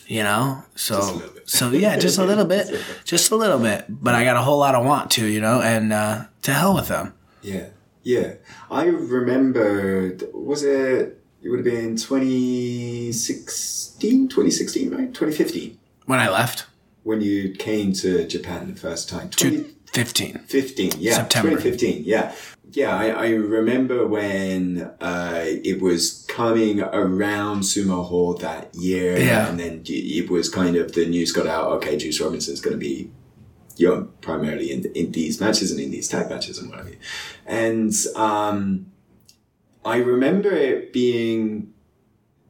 you 0.06 0.22
know. 0.22 0.64
So 0.74 1.22
so 1.44 1.70
yeah, 1.70 1.98
just 1.98 2.16
a 2.18 2.24
little 2.24 2.46
bit, 2.46 2.74
just 3.04 3.30
a 3.30 3.36
little 3.36 3.58
bit. 3.58 3.84
But 3.88 4.14
I 4.14 4.24
got 4.24 4.36
a 4.36 4.42
whole 4.42 4.58
lot 4.58 4.74
of 4.74 4.86
want 4.86 5.10
to, 5.12 5.26
you 5.26 5.40
know. 5.42 5.60
And 5.60 5.92
uh, 5.92 6.24
to 6.42 6.54
hell 6.54 6.74
with 6.74 6.88
them. 6.88 7.12
Yeah, 7.42 7.68
yeah. 8.02 8.34
I 8.70 8.86
remember. 8.86 10.16
Was 10.32 10.62
it? 10.64 11.18
It 11.42 11.50
would 11.50 11.58
have 11.58 11.64
been 11.64 11.96
2016, 11.96 14.28
2016, 14.28 14.90
right? 14.90 15.12
2015 15.12 15.76
When 16.06 16.20
I 16.20 16.30
left, 16.30 16.66
when 17.02 17.20
you 17.20 17.50
came 17.50 17.92
to 17.94 18.24
Japan 18.28 18.72
the 18.72 18.78
first 18.80 19.08
time. 19.08 19.28
20, 19.28 19.56
two 19.56 19.74
fifteen. 19.92 20.38
15 20.38 20.92
yeah 20.98 21.14
September. 21.14 21.50
2015 21.50 22.04
yeah 22.04 22.32
yeah 22.70 22.94
I, 22.96 23.08
I 23.08 23.28
remember 23.30 24.06
when 24.06 24.90
uh, 25.00 25.42
it 25.44 25.80
was 25.82 26.24
coming 26.28 26.80
around 26.80 27.60
sumo 27.62 28.04
hall 28.06 28.34
that 28.34 28.74
year 28.74 29.18
Yeah. 29.18 29.48
and 29.48 29.58
then 29.58 29.82
it 29.84 30.30
was 30.30 30.48
kind 30.48 30.76
of 30.76 30.92
the 30.92 31.06
news 31.06 31.32
got 31.32 31.46
out 31.46 31.70
okay 31.72 31.96
juice 31.96 32.20
robinson's 32.20 32.60
going 32.60 32.74
to 32.74 32.78
be 32.80 33.10
you 33.76 33.88
know 33.88 34.02
primarily 34.20 34.70
in, 34.70 34.84
in 34.94 35.12
these 35.12 35.40
matches 35.40 35.70
and 35.70 35.80
in 35.80 35.90
these 35.90 36.08
tag 36.08 36.28
matches 36.30 36.58
and 36.58 36.70
whatever 36.70 36.90
and 37.46 37.92
um, 38.16 38.86
i 39.84 39.96
remember 39.96 40.50
it 40.52 40.92
being 40.92 41.72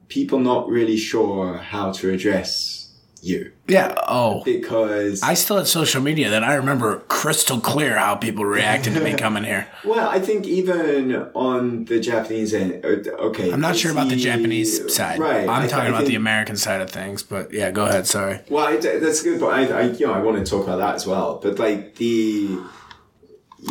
people 0.08 0.38
not 0.38 0.68
really 0.68 0.96
sure 0.96 1.56
how 1.56 1.90
to 1.90 2.10
address 2.10 2.81
you 3.24 3.52
Yeah. 3.68 3.94
Oh. 4.08 4.42
because 4.44 5.22
I 5.22 5.34
still 5.34 5.56
had 5.56 5.68
social 5.68 6.02
media 6.02 6.28
that 6.30 6.42
I 6.42 6.54
remember 6.54 6.98
crystal 7.06 7.60
clear 7.60 7.96
how 7.96 8.16
people 8.16 8.44
reacted 8.44 8.94
to 8.94 9.00
me 9.00 9.14
coming 9.26 9.44
here. 9.44 9.68
Well, 9.84 10.08
I 10.08 10.18
think 10.18 10.44
even 10.46 11.14
on 11.34 11.84
the 11.84 12.00
Japanese 12.00 12.52
end, 12.52 12.84
uh, 12.84 13.10
okay. 13.28 13.52
I'm 13.52 13.60
not 13.60 13.76
sure 13.76 13.92
about 13.92 14.08
the 14.08 14.16
Japanese 14.16 14.92
side. 14.94 15.20
Right. 15.20 15.48
I'm 15.48 15.62
I- 15.62 15.66
talking 15.68 15.86
I 15.86 15.96
about 15.96 16.06
the 16.06 16.16
American 16.16 16.56
side 16.56 16.80
of 16.80 16.90
things. 16.90 17.22
But 17.22 17.52
yeah, 17.52 17.70
go 17.70 17.86
ahead. 17.86 18.06
Sorry. 18.08 18.40
Well, 18.50 18.66
I, 18.66 18.76
that's 18.78 19.22
good, 19.22 19.38
but 19.38 19.50
I, 19.54 19.66
I, 19.66 19.82
you 19.82 20.06
know, 20.06 20.12
I 20.12 20.20
want 20.20 20.44
to 20.44 20.50
talk 20.50 20.64
about 20.64 20.78
that 20.78 20.96
as 20.96 21.06
well. 21.06 21.38
But 21.40 21.58
like 21.60 21.94
the, 21.96 22.58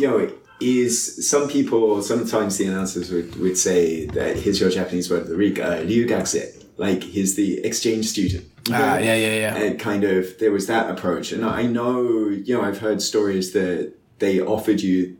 know, 0.00 0.32
is 0.60 1.28
some 1.28 1.48
people 1.48 2.02
sometimes 2.02 2.56
the 2.56 2.66
announcers 2.66 3.10
would, 3.10 3.34
would 3.36 3.58
say 3.58 4.06
that 4.06 4.36
here's 4.36 4.60
your 4.60 4.70
Japanese 4.70 5.10
word 5.10 5.22
of 5.22 5.28
the 5.28 5.36
week, 5.36 5.58
uh, 5.58 5.78
ryugakse, 5.82 6.61
like 6.76 7.02
he's 7.02 7.34
the 7.36 7.58
exchange 7.64 8.06
student. 8.06 8.44
You 8.68 8.74
Ah, 8.74 8.98
yeah, 8.98 9.14
yeah, 9.16 9.34
yeah. 9.34 9.56
And 9.56 9.78
kind 9.78 10.04
of 10.04 10.38
there 10.38 10.52
was 10.52 10.66
that 10.68 10.88
approach, 10.90 11.32
and 11.32 11.44
I 11.44 11.62
know 11.64 12.28
you 12.28 12.54
know 12.56 12.62
I've 12.62 12.78
heard 12.78 13.02
stories 13.02 13.52
that 13.52 13.92
they 14.18 14.40
offered 14.40 14.80
you, 14.80 15.16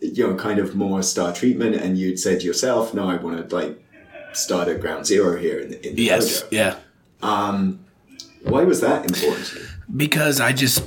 you 0.00 0.26
know, 0.26 0.34
kind 0.36 0.58
of 0.58 0.74
more 0.74 1.02
star 1.02 1.32
treatment, 1.32 1.76
and 1.76 1.96
you'd 1.98 2.18
said 2.18 2.40
to 2.40 2.46
yourself, 2.46 2.92
"No, 2.92 3.08
I 3.08 3.16
want 3.16 3.48
to 3.48 3.56
like 3.56 3.82
start 4.34 4.68
at 4.68 4.80
ground 4.80 5.06
zero 5.06 5.38
here 5.38 5.58
in 5.58 5.70
the, 5.70 5.88
in 5.88 5.94
the 5.96 6.02
Yes, 6.02 6.42
dojo." 6.42 6.48
yeah. 6.50 6.76
Why 8.42 8.64
was 8.64 8.80
that 8.80 9.04
important 9.04 9.52
because 9.94 10.40
I 10.40 10.52
just 10.52 10.82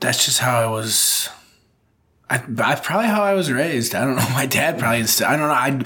that's 0.00 0.24
just 0.24 0.38
how 0.40 0.58
I 0.60 0.66
was. 0.66 1.28
I, 2.30 2.36
I 2.58 2.74
probably 2.74 3.06
how 3.08 3.22
I 3.22 3.32
was 3.34 3.50
raised. 3.50 3.94
I 3.94 4.04
don't 4.04 4.16
know. 4.16 4.28
My 4.34 4.46
dad 4.46 4.78
probably. 4.78 5.00
inst- 5.00 5.22
I 5.22 5.36
don't 5.36 5.48
know. 5.48 5.54
I 5.54 5.82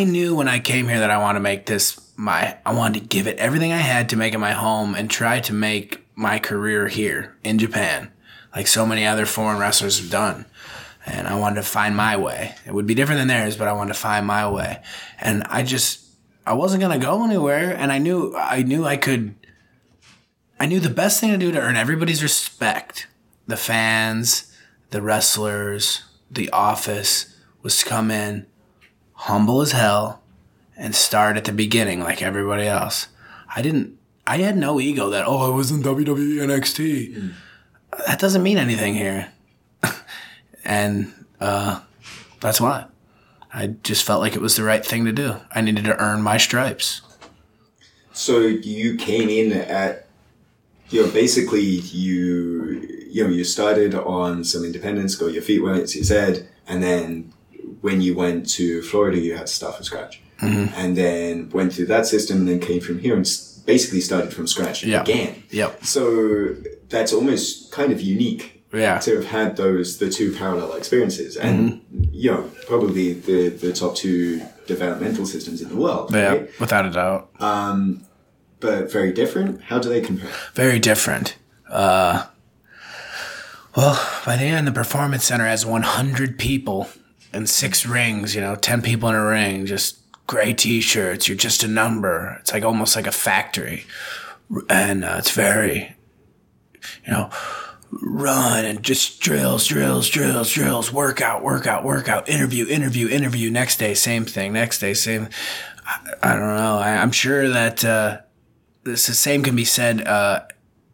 I 0.00 0.04
knew 0.04 0.34
when 0.34 0.48
I 0.48 0.58
came 0.58 0.88
here 0.88 0.98
that 1.00 1.10
I 1.10 1.18
want 1.18 1.36
to 1.36 1.40
make 1.40 1.66
this 1.66 2.00
my. 2.16 2.56
I 2.64 2.74
wanted 2.74 3.00
to 3.00 3.06
give 3.06 3.26
it 3.26 3.38
everything 3.38 3.72
I 3.72 3.78
had 3.78 4.08
to 4.10 4.16
make 4.16 4.34
it 4.34 4.38
my 4.38 4.52
home 4.52 4.94
and 4.94 5.10
try 5.10 5.40
to 5.40 5.52
make 5.52 6.04
my 6.14 6.38
career 6.38 6.88
here 6.88 7.36
in 7.42 7.58
Japan, 7.58 8.10
like 8.54 8.66
so 8.66 8.86
many 8.86 9.06
other 9.06 9.26
foreign 9.26 9.58
wrestlers 9.58 9.98
have 9.98 10.10
done. 10.10 10.46
And 11.04 11.26
I 11.26 11.34
wanted 11.34 11.56
to 11.56 11.62
find 11.62 11.96
my 11.96 12.16
way. 12.16 12.54
It 12.66 12.72
would 12.72 12.86
be 12.86 12.94
different 12.94 13.20
than 13.20 13.28
theirs, 13.28 13.56
but 13.56 13.66
I 13.66 13.72
wanted 13.72 13.94
to 13.94 13.98
find 13.98 14.26
my 14.26 14.48
way. 14.48 14.82
And 15.20 15.42
I 15.44 15.62
just 15.62 16.00
I 16.46 16.54
wasn't 16.54 16.82
gonna 16.82 16.98
go 16.98 17.24
anywhere. 17.24 17.76
And 17.76 17.90
I 17.90 17.98
knew 17.98 18.34
I 18.36 18.62
knew 18.62 18.84
I 18.84 18.96
could. 18.96 19.34
I 20.60 20.66
knew 20.66 20.78
the 20.78 20.90
best 20.90 21.20
thing 21.20 21.30
to 21.30 21.38
do 21.38 21.50
to 21.50 21.60
earn 21.60 21.76
everybody's 21.76 22.22
respect, 22.22 23.08
the 23.48 23.56
fans, 23.56 24.56
the 24.90 25.02
wrestlers, 25.02 26.02
the 26.30 26.50
office, 26.50 27.36
was 27.62 27.80
to 27.80 27.86
come 27.86 28.12
in 28.12 28.46
humble 29.14 29.60
as 29.60 29.72
hell 29.72 30.21
and 30.82 30.96
start 30.96 31.36
at 31.36 31.44
the 31.44 31.52
beginning 31.52 32.00
like 32.00 32.20
everybody 32.20 32.66
else. 32.66 33.06
I 33.54 33.62
didn't, 33.62 33.96
I 34.26 34.38
had 34.38 34.56
no 34.56 34.80
ego 34.80 35.10
that, 35.10 35.24
oh, 35.28 35.38
I 35.38 35.54
was 35.54 35.70
in 35.70 35.80
WWE 35.80 36.38
NXT. 36.40 37.32
That 38.08 38.18
doesn't 38.18 38.42
mean 38.42 38.58
anything 38.58 38.94
here. 38.94 39.32
and 40.64 41.12
uh, 41.40 41.80
that's 42.40 42.60
why. 42.60 42.86
I 43.54 43.68
just 43.68 44.04
felt 44.04 44.20
like 44.20 44.34
it 44.34 44.40
was 44.40 44.56
the 44.56 44.64
right 44.64 44.84
thing 44.84 45.04
to 45.04 45.12
do. 45.12 45.36
I 45.52 45.60
needed 45.60 45.84
to 45.84 45.96
earn 45.98 46.20
my 46.20 46.36
stripes. 46.36 47.02
So 48.12 48.40
you 48.40 48.96
came 48.96 49.28
in 49.28 49.52
at, 49.52 50.08
you 50.90 51.06
know, 51.06 51.12
basically 51.12 51.60
you, 51.60 53.06
you 53.08 53.22
know, 53.22 53.30
you 53.30 53.44
started 53.44 53.94
on 53.94 54.42
some 54.42 54.64
independence, 54.64 55.14
got 55.14 55.32
your 55.32 55.42
feet 55.42 55.62
wet, 55.62 55.80
as 55.80 55.94
you 55.94 56.02
said, 56.02 56.48
and 56.66 56.82
then 56.82 57.32
when 57.82 58.00
you 58.00 58.16
went 58.16 58.48
to 58.50 58.82
Florida, 58.82 59.20
you 59.20 59.36
had 59.36 59.46
to 59.46 59.52
start 59.52 59.76
from 59.76 59.84
scratch, 59.84 60.20
and 60.42 60.96
then 60.96 61.48
went 61.50 61.72
through 61.72 61.86
that 61.86 62.06
system, 62.06 62.38
and 62.38 62.48
then 62.48 62.58
came 62.60 62.80
from 62.80 62.98
here 62.98 63.14
and 63.16 63.26
basically 63.64 64.00
started 64.00 64.32
from 64.32 64.46
scratch 64.46 64.82
Yeah. 64.84 65.02
again. 65.02 65.42
Yep. 65.50 65.84
So 65.84 66.56
that's 66.88 67.12
almost 67.12 67.70
kind 67.70 67.92
of 67.92 68.00
unique 68.00 68.64
Yeah. 68.72 68.98
to 68.98 69.16
have 69.16 69.26
had 69.26 69.56
those 69.56 69.98
the 69.98 70.10
two 70.10 70.32
parallel 70.32 70.72
experiences, 70.74 71.36
and 71.36 71.80
you 72.12 72.30
know, 72.32 72.50
probably 72.66 73.12
the 73.14 73.50
the 73.50 73.72
top 73.72 73.94
two 73.96 74.42
developmental 74.66 75.26
systems 75.26 75.60
in 75.62 75.68
the 75.68 75.76
world, 75.76 76.10
Yeah, 76.12 76.28
right? 76.28 76.50
without 76.60 76.86
a 76.86 76.90
doubt. 76.90 77.28
Um, 77.40 78.02
But 78.60 78.92
very 78.92 79.12
different. 79.12 79.60
How 79.70 79.78
do 79.80 79.88
they 79.88 80.00
compare? 80.00 80.30
very 80.54 80.78
different. 80.78 81.34
Uh, 81.68 82.26
well, 83.76 83.96
by 84.26 84.36
the 84.36 84.44
end, 84.44 84.66
the 84.66 84.72
performance 84.72 85.24
center 85.24 85.46
has 85.46 85.64
100 85.64 86.38
people 86.38 86.88
and 87.32 87.48
six 87.48 87.86
rings. 87.86 88.34
You 88.34 88.40
know, 88.42 88.54
10 88.54 88.82
people 88.82 89.08
in 89.08 89.14
a 89.14 89.24
ring, 89.24 89.66
just 89.66 89.96
gray 90.26 90.52
t-shirts. 90.52 91.28
You're 91.28 91.36
just 91.36 91.62
a 91.62 91.68
number. 91.68 92.38
It's 92.40 92.52
like 92.52 92.64
almost 92.64 92.96
like 92.96 93.06
a 93.06 93.12
factory, 93.12 93.84
and 94.68 95.04
uh, 95.04 95.16
it's 95.18 95.30
very, 95.30 95.96
you 97.04 97.12
know, 97.12 97.30
run 97.90 98.64
and 98.64 98.82
just 98.82 99.20
drills, 99.20 99.66
drills, 99.66 100.08
drills, 100.08 100.50
drills. 100.52 100.92
Workout, 100.92 101.42
workout, 101.42 101.84
workout. 101.84 102.28
Interview, 102.28 102.66
interview, 102.66 103.08
interview. 103.08 103.50
Next 103.50 103.78
day, 103.78 103.94
same 103.94 104.24
thing. 104.24 104.52
Next 104.52 104.78
day, 104.78 104.94
same. 104.94 105.28
I, 105.86 106.14
I 106.22 106.32
don't 106.34 106.56
know. 106.56 106.78
I, 106.78 106.96
I'm 106.96 107.12
sure 107.12 107.48
that. 107.48 107.84
Uh, 107.84 108.20
this 108.84 109.06
the 109.06 109.14
same 109.14 109.42
can 109.42 109.56
be 109.56 109.64
said 109.64 110.06
uh, 110.06 110.42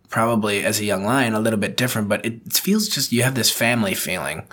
probably 0.09 0.65
as 0.65 0.81
a 0.81 0.85
young 0.85 1.05
lion 1.05 1.35
a 1.35 1.41
little 1.41 1.59
bit 1.59 1.77
different 1.77 2.09
but 2.09 2.25
it 2.25 2.53
feels 2.53 2.89
just 2.89 3.13
you 3.13 3.23
have 3.23 3.35
this 3.35 3.51
family 3.51 3.95
feeling 3.95 4.47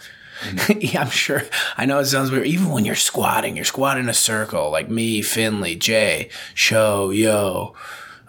yeah, 0.80 1.02
i'm 1.02 1.10
sure. 1.10 1.44
I 1.78 1.86
know 1.86 2.00
it 2.00 2.06
sounds 2.06 2.32
weird. 2.32 2.48
Even 2.48 2.70
when 2.70 2.86
you're 2.86 2.96
squatting 2.96 3.56
you're 3.56 3.66
squatting 3.66 4.04
in 4.04 4.10
a 4.10 4.14
circle 4.14 4.70
like 4.72 4.90
me 4.90 5.22
Finlay 5.22 5.76
jay 5.76 6.30
show 6.54 7.10
yo. 7.12 7.76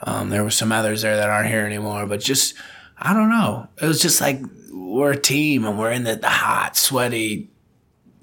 Um, 0.03 0.29
there 0.31 0.45
were 0.45 0.51
some 0.51 0.73
others 0.73 1.03
there 1.03 1.17
that 1.17 1.29
aren't 1.31 1.49
here 1.49 1.65
anymore 1.65 2.07
but 2.07 2.21
just 2.21 2.55
i 2.99 3.13
don't 3.15 3.31
know. 3.31 3.69
It 3.81 3.87
was 3.87 4.01
just 4.01 4.21
like 4.21 4.41
we're 4.73 5.13
a 5.13 5.21
team 5.21 5.65
and 5.65 5.79
we're 5.79 5.91
in 5.91 6.05
the, 6.05 6.17
the 6.17 6.29
hot 6.29 6.77
sweaty 6.77 7.51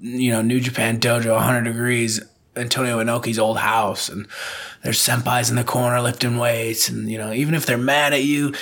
you 0.00 0.30
know, 0.32 0.42
New 0.42 0.60
Japan 0.60 1.00
Dojo, 1.00 1.32
100 1.34 1.62
degrees, 1.62 2.20
Antonio 2.56 3.02
Inoki's 3.02 3.38
old 3.38 3.56
house, 3.56 4.10
and 4.10 4.26
there's 4.82 4.98
senpais 4.98 5.48
in 5.48 5.56
the 5.56 5.64
corner 5.64 5.98
lifting 6.02 6.36
weights, 6.36 6.90
and 6.90 7.10
you 7.10 7.16
know, 7.16 7.32
even 7.32 7.54
if 7.54 7.64
they're 7.64 7.78
mad 7.78 8.12
at 8.12 8.22
you, 8.22 8.52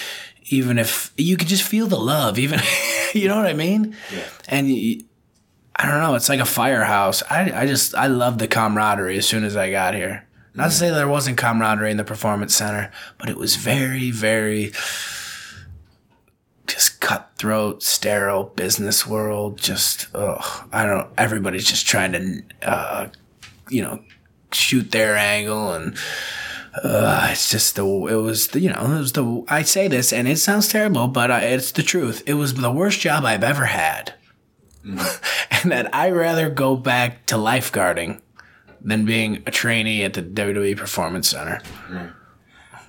even 0.50 0.78
if 0.78 1.12
you 1.16 1.36
could 1.36 1.48
just 1.48 1.64
feel 1.64 1.88
the 1.88 1.98
love, 1.98 2.38
even 2.38 2.60
you 3.12 3.26
know 3.26 3.34
what 3.36 3.46
I 3.46 3.54
mean, 3.54 3.96
Yeah. 4.14 4.24
and 4.48 4.68
you, 4.72 5.02
I 5.82 5.90
don't 5.90 6.00
know, 6.00 6.14
it's 6.14 6.28
like 6.28 6.40
a 6.40 6.44
firehouse. 6.44 7.22
I 7.28 7.62
I 7.62 7.66
just 7.66 7.94
I 7.94 8.06
love 8.06 8.38
the 8.38 8.48
camaraderie 8.48 9.18
as 9.18 9.26
soon 9.26 9.44
as 9.44 9.56
I 9.56 9.70
got 9.70 9.94
here. 9.94 10.26
Not 10.54 10.66
to 10.66 10.70
say 10.70 10.90
there 10.90 11.08
wasn't 11.08 11.38
camaraderie 11.38 11.90
in 11.90 11.96
the 11.96 12.04
performance 12.04 12.54
center, 12.54 12.92
but 13.18 13.28
it 13.28 13.36
was 13.36 13.56
very 13.56 14.10
very 14.10 14.72
just 16.72 17.00
cutthroat, 17.00 17.82
sterile 17.82 18.44
business 18.44 19.06
world. 19.06 19.58
Just, 19.58 20.08
ugh, 20.14 20.68
I 20.72 20.86
don't. 20.86 20.98
Know. 20.98 21.08
Everybody's 21.18 21.66
just 21.66 21.86
trying 21.86 22.12
to, 22.12 22.42
uh, 22.62 23.08
you 23.68 23.82
know, 23.82 24.02
shoot 24.52 24.90
their 24.90 25.16
angle, 25.16 25.72
and 25.72 25.96
uh, 26.82 27.28
it's 27.30 27.50
just 27.50 27.76
the. 27.76 27.84
It 27.84 28.16
was 28.16 28.48
the, 28.48 28.60
you 28.60 28.70
know, 28.70 28.80
it 28.80 28.98
was 28.98 29.12
the. 29.12 29.44
I 29.48 29.62
say 29.62 29.88
this, 29.88 30.12
and 30.12 30.26
it 30.26 30.38
sounds 30.38 30.68
terrible, 30.68 31.08
but 31.08 31.30
I, 31.30 31.40
it's 31.40 31.72
the 31.72 31.82
truth. 31.82 32.22
It 32.26 32.34
was 32.34 32.54
the 32.54 32.72
worst 32.72 33.00
job 33.00 33.24
I've 33.24 33.44
ever 33.44 33.66
had, 33.66 34.14
and 34.84 34.98
that 35.64 35.94
I 35.94 36.10
rather 36.10 36.50
go 36.50 36.76
back 36.76 37.26
to 37.26 37.36
lifeguarding 37.36 38.20
than 38.80 39.04
being 39.04 39.42
a 39.46 39.50
trainee 39.50 40.02
at 40.02 40.14
the 40.14 40.22
WWE 40.22 40.76
Performance 40.76 41.28
Center. 41.28 41.62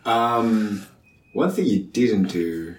Um, 0.06 0.86
one 1.34 1.52
thing 1.52 1.66
you 1.66 1.84
didn't 1.84 2.26
do 2.26 2.76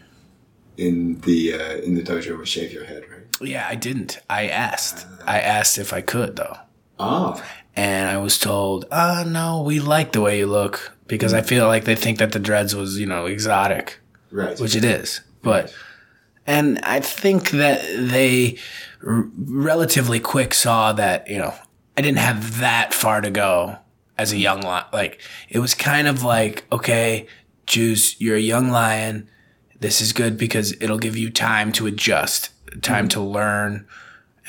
in 0.76 1.20
the 1.20 1.54
uh, 1.54 1.76
in 1.78 1.94
the 1.94 2.02
dojo 2.02 2.36
was 2.38 2.48
shave 2.48 2.72
your 2.72 2.84
head, 2.84 3.04
right? 3.10 3.20
Yeah, 3.40 3.66
I 3.68 3.74
didn't. 3.74 4.18
I 4.28 4.48
asked. 4.48 5.06
I 5.24 5.40
asked 5.40 5.78
if 5.78 5.92
I 5.92 6.00
could 6.00 6.36
though. 6.36 6.56
Ah, 6.98 7.42
and 7.76 8.08
I 8.08 8.18
was 8.18 8.38
told, 8.38 8.86
"Uh, 8.90 9.24
no, 9.26 9.62
we 9.62 9.80
like 9.80 10.12
the 10.12 10.20
way 10.20 10.38
you 10.38 10.46
look 10.46 10.96
because 11.06 11.32
I 11.32 11.42
feel 11.42 11.66
like 11.66 11.84
they 11.84 11.96
think 11.96 12.18
that 12.18 12.32
the 12.32 12.38
dreads 12.38 12.74
was, 12.74 12.98
you 12.98 13.06
know, 13.06 13.26
exotic, 13.26 14.00
right. 14.30 14.58
which 14.58 14.76
it 14.76 14.84
is." 14.84 15.20
But 15.42 15.74
and 16.46 16.78
I 16.82 17.00
think 17.00 17.50
that 17.50 17.82
they 17.82 18.58
r- 19.06 19.28
relatively 19.36 20.20
quick 20.20 20.54
saw 20.54 20.92
that, 20.92 21.28
you 21.28 21.38
know, 21.38 21.54
I 21.96 22.02
didn't 22.02 22.18
have 22.18 22.58
that 22.60 22.92
far 22.92 23.20
to 23.20 23.30
go 23.30 23.76
as 24.18 24.32
a 24.32 24.36
young 24.36 24.60
lion. 24.60 24.86
Like 24.92 25.20
it 25.48 25.58
was 25.58 25.74
kind 25.74 26.06
of 26.06 26.22
like, 26.22 26.64
okay, 26.72 27.26
Juice, 27.66 28.20
you're 28.20 28.36
a 28.36 28.40
young 28.40 28.68
lion. 28.68 29.28
This 29.80 30.00
is 30.00 30.12
good 30.12 30.38
because 30.38 30.72
it'll 30.80 30.98
give 30.98 31.16
you 31.16 31.30
time 31.30 31.72
to 31.72 31.86
adjust, 31.86 32.50
time 32.82 33.04
mm-hmm. 33.04 33.08
to 33.08 33.20
learn, 33.20 33.86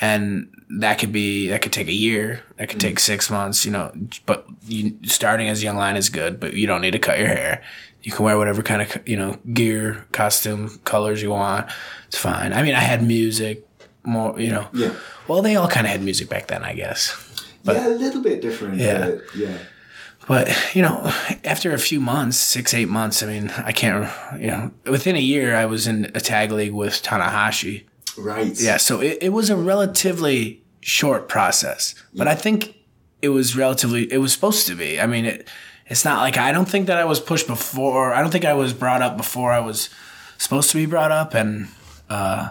and 0.00 0.52
that 0.68 0.98
could 0.98 1.12
be 1.12 1.48
that 1.48 1.62
could 1.62 1.72
take 1.72 1.88
a 1.88 1.92
year, 1.92 2.42
that 2.56 2.68
could 2.68 2.78
mm-hmm. 2.78 2.88
take 2.88 2.98
six 2.98 3.30
months, 3.30 3.64
you 3.64 3.70
know. 3.70 3.92
But 4.24 4.46
you, 4.66 4.98
starting 5.04 5.48
as 5.48 5.60
a 5.60 5.64
young 5.64 5.76
lion 5.76 5.96
is 5.96 6.08
good, 6.08 6.40
but 6.40 6.54
you 6.54 6.66
don't 6.66 6.80
need 6.80 6.92
to 6.92 6.98
cut 6.98 7.18
your 7.18 7.28
hair. 7.28 7.62
You 8.06 8.12
can 8.12 8.24
wear 8.24 8.38
whatever 8.38 8.62
kind 8.62 8.82
of 8.82 9.08
you 9.08 9.16
know 9.16 9.36
gear, 9.52 10.06
costume, 10.12 10.78
colors 10.84 11.20
you 11.20 11.30
want. 11.30 11.68
It's 12.06 12.16
fine. 12.16 12.52
I 12.52 12.62
mean, 12.62 12.76
I 12.76 12.78
had 12.78 13.02
music, 13.02 13.66
more 14.04 14.38
you 14.38 14.52
know. 14.52 14.68
Yeah. 14.72 14.94
Well, 15.26 15.42
they 15.42 15.56
all 15.56 15.66
kind 15.66 15.86
of 15.86 15.90
had 15.90 16.04
music 16.04 16.28
back 16.28 16.46
then, 16.46 16.62
I 16.62 16.72
guess. 16.72 17.16
yeah, 17.64 17.88
a 17.88 17.98
little 17.98 18.22
bit 18.22 18.40
different. 18.40 18.76
Yeah. 18.76 19.06
but 19.08 19.22
yeah. 19.34 19.58
But 20.28 20.74
you 20.76 20.82
know, 20.82 21.12
after 21.44 21.74
a 21.74 21.80
few 21.80 21.98
months, 21.98 22.36
six 22.36 22.74
eight 22.74 22.88
months, 22.88 23.24
I 23.24 23.26
mean, 23.26 23.50
I 23.50 23.72
can't. 23.72 24.08
You 24.40 24.50
know, 24.52 24.70
within 24.84 25.16
a 25.16 25.20
year, 25.20 25.56
I 25.56 25.66
was 25.66 25.88
in 25.88 26.04
a 26.14 26.20
tag 26.20 26.52
league 26.52 26.74
with 26.74 27.02
Tanahashi. 27.02 27.86
Right. 28.16 28.56
Yeah, 28.56 28.76
so 28.76 29.00
it, 29.00 29.18
it 29.20 29.28
was 29.30 29.50
a 29.50 29.56
relatively 29.56 30.62
short 30.80 31.28
process, 31.28 31.96
but 32.14 32.28
I 32.28 32.36
think 32.36 32.76
it 33.20 33.30
was 33.30 33.56
relatively. 33.56 34.12
It 34.12 34.18
was 34.18 34.32
supposed 34.32 34.68
to 34.68 34.76
be. 34.76 35.00
I 35.00 35.06
mean, 35.08 35.24
it. 35.24 35.48
It's 35.88 36.04
not 36.04 36.20
like 36.20 36.36
I 36.36 36.52
don't 36.52 36.68
think 36.68 36.86
that 36.88 36.98
I 36.98 37.04
was 37.04 37.20
pushed 37.20 37.46
before. 37.46 38.12
I 38.12 38.20
don't 38.20 38.30
think 38.30 38.44
I 38.44 38.54
was 38.54 38.72
brought 38.72 39.02
up 39.02 39.16
before 39.16 39.52
I 39.52 39.60
was 39.60 39.88
supposed 40.38 40.70
to 40.70 40.76
be 40.76 40.86
brought 40.86 41.12
up, 41.12 41.32
and 41.34 41.68
uh, 42.10 42.50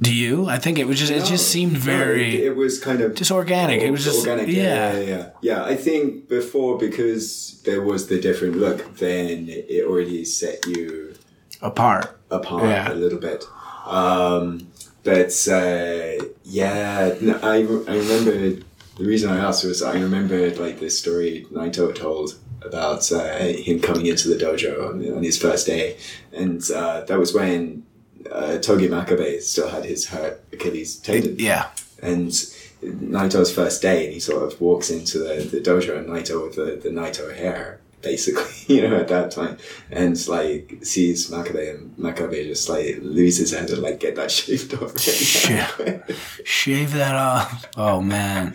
Do 0.00 0.14
you? 0.14 0.46
I 0.48 0.58
think 0.58 0.78
it 0.78 0.86
was 0.86 0.98
just 0.98 1.12
it 1.12 1.24
just 1.24 1.48
seemed 1.48 1.76
very 1.76 2.30
No, 2.32 2.34
it, 2.38 2.46
it 2.48 2.56
was 2.56 2.78
kind 2.78 3.00
of 3.00 3.14
just 3.14 3.30
organic. 3.30 3.80
It 3.80 3.90
was 3.90 4.04
just 4.04 4.26
organic. 4.26 4.48
yeah. 4.54 4.62
Yeah, 4.62 4.92
yeah, 5.00 5.06
yeah. 5.16 5.30
Yeah, 5.42 5.64
I 5.64 5.76
think 5.76 6.28
before 6.28 6.78
because 6.78 7.60
there 7.64 7.82
was 7.82 8.06
the 8.08 8.20
different 8.20 8.56
look, 8.56 8.96
then 8.98 9.46
it 9.48 9.84
already 9.86 10.24
set 10.24 10.64
you 10.66 11.14
apart. 11.62 12.16
apart 12.30 12.64
Yeah. 12.64 12.92
a 12.92 12.94
little 12.94 13.18
bit. 13.18 13.44
Um, 13.86 14.68
but 15.02 15.32
uh, 15.48 16.24
yeah, 16.44 17.14
no, 17.20 17.38
I, 17.42 17.56
I 17.56 17.96
remember 17.96 18.62
the 18.96 19.04
reason 19.04 19.30
I 19.30 19.38
asked 19.38 19.64
was 19.64 19.82
I 19.82 19.94
remembered 19.94 20.58
like 20.58 20.78
this 20.80 20.98
story 20.98 21.46
Naito 21.52 21.94
told 21.94 22.38
about 22.62 23.10
uh, 23.12 23.38
him 23.38 23.80
coming 23.80 24.06
into 24.06 24.28
the 24.28 24.36
dojo 24.36 24.88
on, 24.88 25.16
on 25.16 25.22
his 25.22 25.36
first 25.38 25.66
day, 25.66 25.96
and 26.32 26.62
uh, 26.70 27.02
that 27.02 27.18
was 27.18 27.34
when 27.34 27.84
uh, 28.30 28.58
Togi 28.58 28.88
Makabe 28.88 29.40
still 29.42 29.68
had 29.68 29.84
his 29.84 30.06
hurt 30.08 30.42
Achilles 30.52 30.96
tendon 30.96 31.36
Yeah. 31.38 31.68
and 32.02 32.30
Naito's 32.82 33.52
first 33.52 33.82
day, 33.82 34.04
and 34.04 34.12
he 34.14 34.20
sort 34.20 34.42
of 34.42 34.60
walks 34.60 34.90
into 34.90 35.18
the, 35.18 35.34
the 35.50 35.60
dojo, 35.60 35.98
and 35.98 36.06
Naito 36.08 36.42
with 36.46 36.56
the, 36.56 36.80
the 36.82 36.88
Naito 36.94 37.34
hair, 37.34 37.80
basically, 38.04 38.44
you 38.74 38.86
know, 38.86 38.96
at 38.96 39.08
that 39.08 39.30
time, 39.30 39.56
and 39.90 40.28
like 40.28 40.78
sees 40.82 41.30
Makabe, 41.30 41.74
and 41.74 41.96
Makabe 41.96 42.46
just 42.46 42.68
like 42.68 42.98
loses 43.00 43.50
his 43.50 43.58
head 43.58 43.70
and 43.70 43.82
like 43.82 44.00
get 44.00 44.16
that 44.16 44.30
shaved 44.38 44.74
off. 44.74 44.98
Shit. 44.98 46.16
Shave 46.44 46.92
that 46.92 47.14
off. 47.14 47.66
Oh 47.76 48.00
man. 48.00 48.54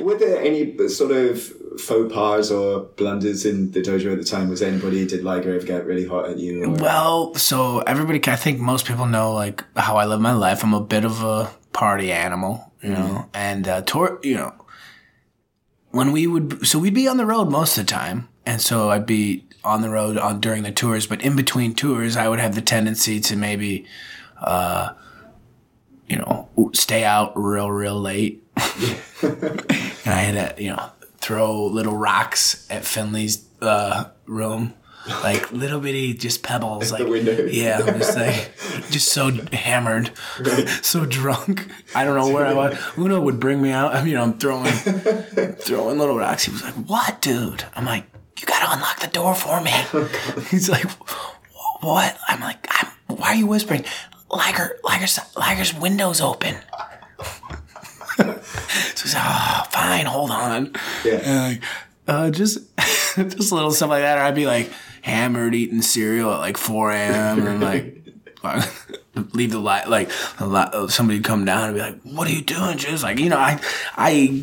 Were 0.00 0.18
there 0.18 0.40
any 0.40 0.76
sort 0.88 1.12
of 1.12 1.42
faux 1.80 2.12
pas 2.12 2.50
or 2.50 2.80
blunders 2.96 3.46
in 3.46 3.70
the 3.72 3.80
dojo 3.80 4.12
at 4.12 4.18
the 4.18 4.24
time? 4.24 4.48
Was 4.48 4.62
anybody 4.62 5.06
did 5.06 5.24
Liger 5.24 5.54
ever 5.54 5.66
get 5.66 5.86
really 5.86 6.06
hot 6.06 6.30
at 6.30 6.38
you? 6.38 6.64
Or? 6.64 6.70
Well, 6.70 7.34
so 7.34 7.80
everybody, 7.80 8.20
I 8.30 8.36
think 8.36 8.60
most 8.60 8.86
people 8.86 9.06
know 9.06 9.32
like 9.32 9.64
how 9.76 9.96
I 9.96 10.06
live 10.06 10.20
my 10.20 10.32
life. 10.32 10.62
I'm 10.62 10.74
a 10.74 10.80
bit 10.80 11.04
of 11.04 11.22
a 11.22 11.50
party 11.72 12.12
animal, 12.12 12.72
you 12.82 12.90
know, 12.90 13.28
and 13.32 13.66
uh, 13.68 13.82
tour, 13.82 14.18
you 14.22 14.34
know, 14.34 14.54
when 15.90 16.12
we 16.12 16.26
would, 16.26 16.66
so 16.66 16.78
we'd 16.78 16.94
be 16.94 17.08
on 17.08 17.16
the 17.16 17.26
road 17.26 17.50
most 17.50 17.76
of 17.76 17.86
the 17.86 17.90
time, 17.90 18.28
and 18.46 18.60
so 18.60 18.90
I'd 18.90 19.06
be 19.06 19.44
on 19.62 19.82
the 19.82 19.90
road 19.90 20.16
on 20.16 20.40
during 20.40 20.62
the 20.62 20.72
tours, 20.72 21.06
but 21.06 21.20
in 21.22 21.36
between 21.36 21.74
tours, 21.74 22.16
I 22.16 22.28
would 22.28 22.40
have 22.40 22.54
the 22.54 22.62
tendency 22.62 23.20
to 23.20 23.36
maybe, 23.36 23.86
uh, 24.40 24.94
you 26.08 26.16
know, 26.16 26.48
stay 26.72 27.04
out 27.04 27.32
real, 27.36 27.70
real 27.70 28.00
late, 28.00 28.42
and 29.22 29.34
I 30.06 30.20
had 30.20 30.56
to, 30.56 30.62
you 30.62 30.70
know, 30.70 30.90
throw 31.18 31.66
little 31.66 31.96
rocks 31.96 32.66
at 32.70 32.84
Finlay's 32.84 33.46
uh, 33.60 34.04
room. 34.26 34.74
Like 35.24 35.50
little 35.50 35.80
bitty, 35.80 36.12
just 36.12 36.42
pebbles, 36.42 36.92
like 36.92 37.02
the 37.02 37.08
window. 37.10 37.46
yeah, 37.46 37.80
I'm 37.82 37.98
just 37.98 38.18
like, 38.18 38.52
just 38.90 39.08
so 39.08 39.30
hammered, 39.50 40.10
so 40.82 41.06
drunk. 41.06 41.66
I 41.94 42.04
don't 42.04 42.16
know 42.16 42.30
where 42.30 42.44
I 42.44 42.52
was. 42.52 42.78
Uno 42.98 43.18
would 43.18 43.40
bring 43.40 43.62
me 43.62 43.70
out. 43.70 43.94
I 43.94 44.04
mean, 44.04 44.18
I'm 44.18 44.34
throwing, 44.34 44.70
throwing 44.72 45.98
little 45.98 46.18
rocks. 46.18 46.44
He 46.44 46.52
was 46.52 46.62
like, 46.62 46.74
"What, 46.74 47.22
dude?" 47.22 47.64
I'm 47.74 47.86
like, 47.86 48.04
"You 48.40 48.46
gotta 48.46 48.72
unlock 48.72 49.00
the 49.00 49.08
door 49.08 49.34
for 49.34 49.60
me." 49.60 49.72
He's 50.50 50.68
like, 50.68 50.88
"What?" 51.80 52.18
I'm 52.28 52.40
like, 52.40 52.66
I'm, 52.70 53.16
"Why 53.16 53.28
are 53.28 53.36
you 53.36 53.46
whispering?" 53.46 53.84
Liger, 54.30 54.78
Liger's, 54.84 55.18
Liger's 55.36 55.74
window's 55.74 56.20
open. 56.20 56.54
so 58.16 59.02
he's 59.02 59.14
like, 59.14 59.24
"Oh, 59.26 59.66
fine, 59.70 60.06
hold 60.06 60.30
on." 60.30 60.72
Yeah. 61.04 61.20
And 61.24 61.54
like, 61.54 61.62
uh, 62.06 62.30
just 62.30 62.58
just 63.16 63.52
little 63.52 63.70
stuff 63.70 63.90
like 63.90 64.02
that. 64.02 64.18
Or 64.18 64.22
I'd 64.22 64.34
be 64.34 64.46
like 64.46 64.70
hammered 65.02 65.54
eating 65.54 65.82
cereal 65.82 66.32
at 66.32 66.38
like 66.38 66.56
4 66.56 66.90
a.m. 66.92 67.46
and 67.46 67.60
like 67.60 67.96
leave 69.32 69.50
the 69.50 69.58
light 69.58 69.88
like 69.88 70.10
the 70.38 70.46
light, 70.46 70.90
somebody 70.90 71.20
come 71.20 71.44
down 71.44 71.68
and 71.68 71.74
be 71.74 71.80
like, 71.80 72.00
"What 72.02 72.28
are 72.28 72.32
you 72.32 72.42
doing?" 72.42 72.78
Just 72.78 73.02
like 73.02 73.18
you 73.18 73.28
know, 73.28 73.38
I 73.38 73.60
I 73.96 74.42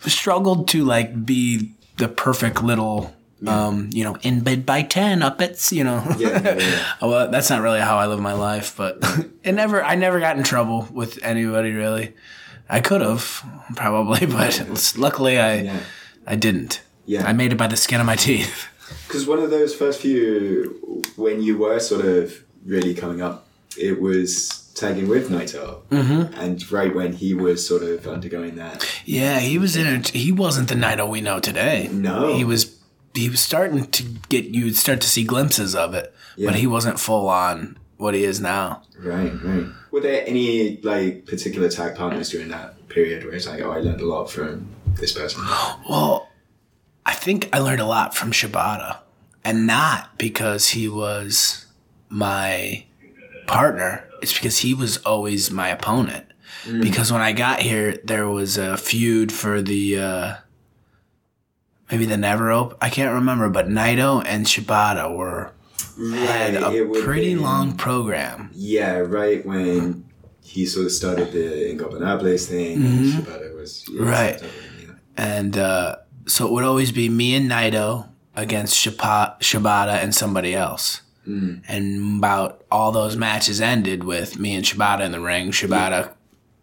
struggled 0.00 0.68
to 0.68 0.84
like 0.84 1.24
be 1.24 1.72
the 1.96 2.08
perfect 2.08 2.62
little. 2.62 3.12
Um, 3.46 3.90
you 3.92 4.02
know, 4.02 4.16
in 4.22 4.40
bed 4.40 4.64
by 4.64 4.80
ten, 4.82 5.22
up 5.22 5.42
at 5.42 5.70
you 5.70 5.84
know. 5.84 6.02
Yeah, 6.16 6.40
yeah, 6.42 6.58
yeah. 6.58 6.82
well, 7.06 7.30
that's 7.30 7.50
not 7.50 7.60
really 7.60 7.80
how 7.80 7.98
I 7.98 8.06
live 8.06 8.18
my 8.18 8.32
life, 8.32 8.74
but 8.78 8.98
it 9.44 9.52
never. 9.52 9.84
I 9.84 9.94
never 9.94 10.20
got 10.20 10.38
in 10.38 10.42
trouble 10.42 10.88
with 10.90 11.22
anybody 11.22 11.72
really. 11.72 12.14
I 12.68 12.80
could 12.80 13.02
have 13.02 13.44
probably, 13.76 14.26
but 14.26 14.94
luckily 14.96 15.38
I 15.38 15.60
Yeah. 15.60 15.80
I 16.26 16.34
didn't. 16.36 16.80
Yeah. 17.04 17.26
I 17.26 17.34
made 17.34 17.52
it 17.52 17.56
by 17.56 17.66
the 17.66 17.76
skin 17.76 18.00
of 18.00 18.06
my 18.06 18.16
teeth. 18.26 18.68
Because 19.06 19.26
one 19.26 19.38
of 19.38 19.50
those 19.50 19.74
first 19.74 20.00
few, 20.00 21.02
when 21.16 21.42
you 21.42 21.58
were 21.58 21.78
sort 21.78 22.04
of 22.04 22.42
really 22.64 22.94
coming 22.94 23.20
up, 23.20 23.46
it 23.78 24.00
was 24.00 24.65
tagging 24.76 25.08
with 25.08 25.28
Naito. 25.30 25.82
Mm-hmm. 25.90 26.38
And 26.40 26.70
right 26.70 26.94
when 26.94 27.14
he 27.14 27.34
was 27.34 27.66
sort 27.66 27.82
of 27.82 28.06
undergoing 28.06 28.54
that. 28.56 28.86
Yeah, 29.04 29.40
he 29.40 29.58
was 29.58 29.76
in 29.76 29.86
it. 29.86 30.08
He 30.08 30.30
wasn't 30.30 30.68
the 30.68 30.74
Naito 30.76 31.08
we 31.08 31.20
know 31.20 31.40
today. 31.40 31.88
No. 31.90 32.34
he 32.34 32.44
was. 32.44 32.76
He 33.14 33.30
was 33.30 33.40
starting 33.40 33.86
to 33.86 34.02
get. 34.28 34.44
You 34.44 34.66
would 34.66 34.76
start 34.76 35.00
to 35.00 35.08
see 35.08 35.24
glimpses 35.24 35.74
of 35.74 35.94
it, 35.94 36.14
Yeah. 36.36 36.50
but 36.50 36.56
he 36.60 36.66
wasn't 36.66 37.00
full 37.00 37.28
on 37.28 37.78
what 37.96 38.12
he 38.14 38.24
is 38.24 38.40
now. 38.40 38.82
Right, 38.98 39.32
right. 39.42 39.66
Were 39.90 40.00
there 40.00 40.22
any 40.26 40.76
like 40.82 41.24
particular 41.26 41.70
tag 41.70 41.96
partners 41.96 42.28
during 42.30 42.48
that 42.48 42.88
period 42.90 43.24
where 43.24 43.32
it's 43.34 43.46
like, 43.46 43.62
oh, 43.62 43.70
I 43.70 43.80
learned 43.80 44.02
a 44.02 44.06
lot 44.06 44.30
from 44.30 44.68
this 44.96 45.12
person? 45.12 45.42
Well, 45.88 46.28
I 47.06 47.14
think 47.14 47.48
I 47.54 47.58
learned 47.60 47.80
a 47.80 47.86
lot 47.86 48.14
from 48.14 48.32
Shibata, 48.32 48.98
and 49.44 49.66
not 49.66 50.18
because 50.18 50.68
he 50.70 50.86
was 50.86 51.64
my 52.10 52.84
partner. 53.46 54.05
It's 54.22 54.32
because 54.34 54.58
he 54.58 54.74
was 54.74 54.98
always 54.98 55.50
my 55.50 55.68
opponent. 55.68 56.26
Because 56.80 57.12
when 57.12 57.20
I 57.20 57.32
got 57.32 57.60
here, 57.60 57.96
there 58.04 58.28
was 58.28 58.56
a 58.58 58.76
feud 58.76 59.30
for 59.30 59.62
the 59.62 59.98
uh, 59.98 60.34
maybe 61.90 62.06
the 62.06 62.16
Never 62.16 62.50
Open. 62.50 62.76
I 62.80 62.90
can't 62.90 63.14
remember, 63.14 63.48
but 63.48 63.68
Naito 63.68 64.22
and 64.26 64.46
Shibata 64.46 65.14
were 65.16 65.52
had 66.26 66.54
a 66.54 66.84
pretty 67.02 67.34
be- 67.34 67.40
long 67.40 67.76
program. 67.76 68.50
Yeah, 68.52 68.98
right 68.98 69.44
when 69.46 70.04
he 70.42 70.66
sort 70.66 70.86
of 70.86 70.92
started 70.92 71.32
the 71.32 71.72
Ingobernables 71.74 72.46
thing, 72.48 72.84
and 72.84 73.12
Shibata 73.12 73.54
was 73.54 73.84
yeah, 73.88 73.94
Mm-hmm. 74.00 74.08
Right. 74.08 74.42
yeah. 74.42 74.92
And 75.16 75.56
uh, 75.58 75.96
so 76.26 76.46
it 76.46 76.52
would 76.52 76.64
always 76.64 76.90
be 76.90 77.08
me 77.08 77.34
and 77.36 77.48
Naito 77.50 78.08
against 78.34 78.74
Shibata 78.84 80.02
and 80.02 80.14
somebody 80.14 80.54
else. 80.54 81.02
Mm. 81.26 81.62
And 81.68 82.18
about 82.18 82.64
all 82.70 82.92
those 82.92 83.16
matches 83.16 83.60
ended 83.60 84.04
with 84.04 84.38
me 84.38 84.54
and 84.54 84.64
Shibata 84.64 85.00
in 85.00 85.12
the 85.12 85.20
ring. 85.20 85.50
Shibata 85.50 86.12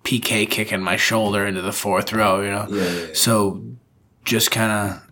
PK 0.04 0.49
kicking 0.49 0.82
my 0.82 0.95
shoulder 0.95 1.45
into 1.45 1.62
the 1.62 1.73
fourth 1.73 2.13
row, 2.13 2.41
you 2.41 2.52
know? 2.52 2.67
Yeah, 2.69 2.84
yeah, 2.84 3.08
yeah. 3.08 3.13
So 3.13 3.63
just 4.23 4.52
kind 4.52 4.71
of, 4.71 5.10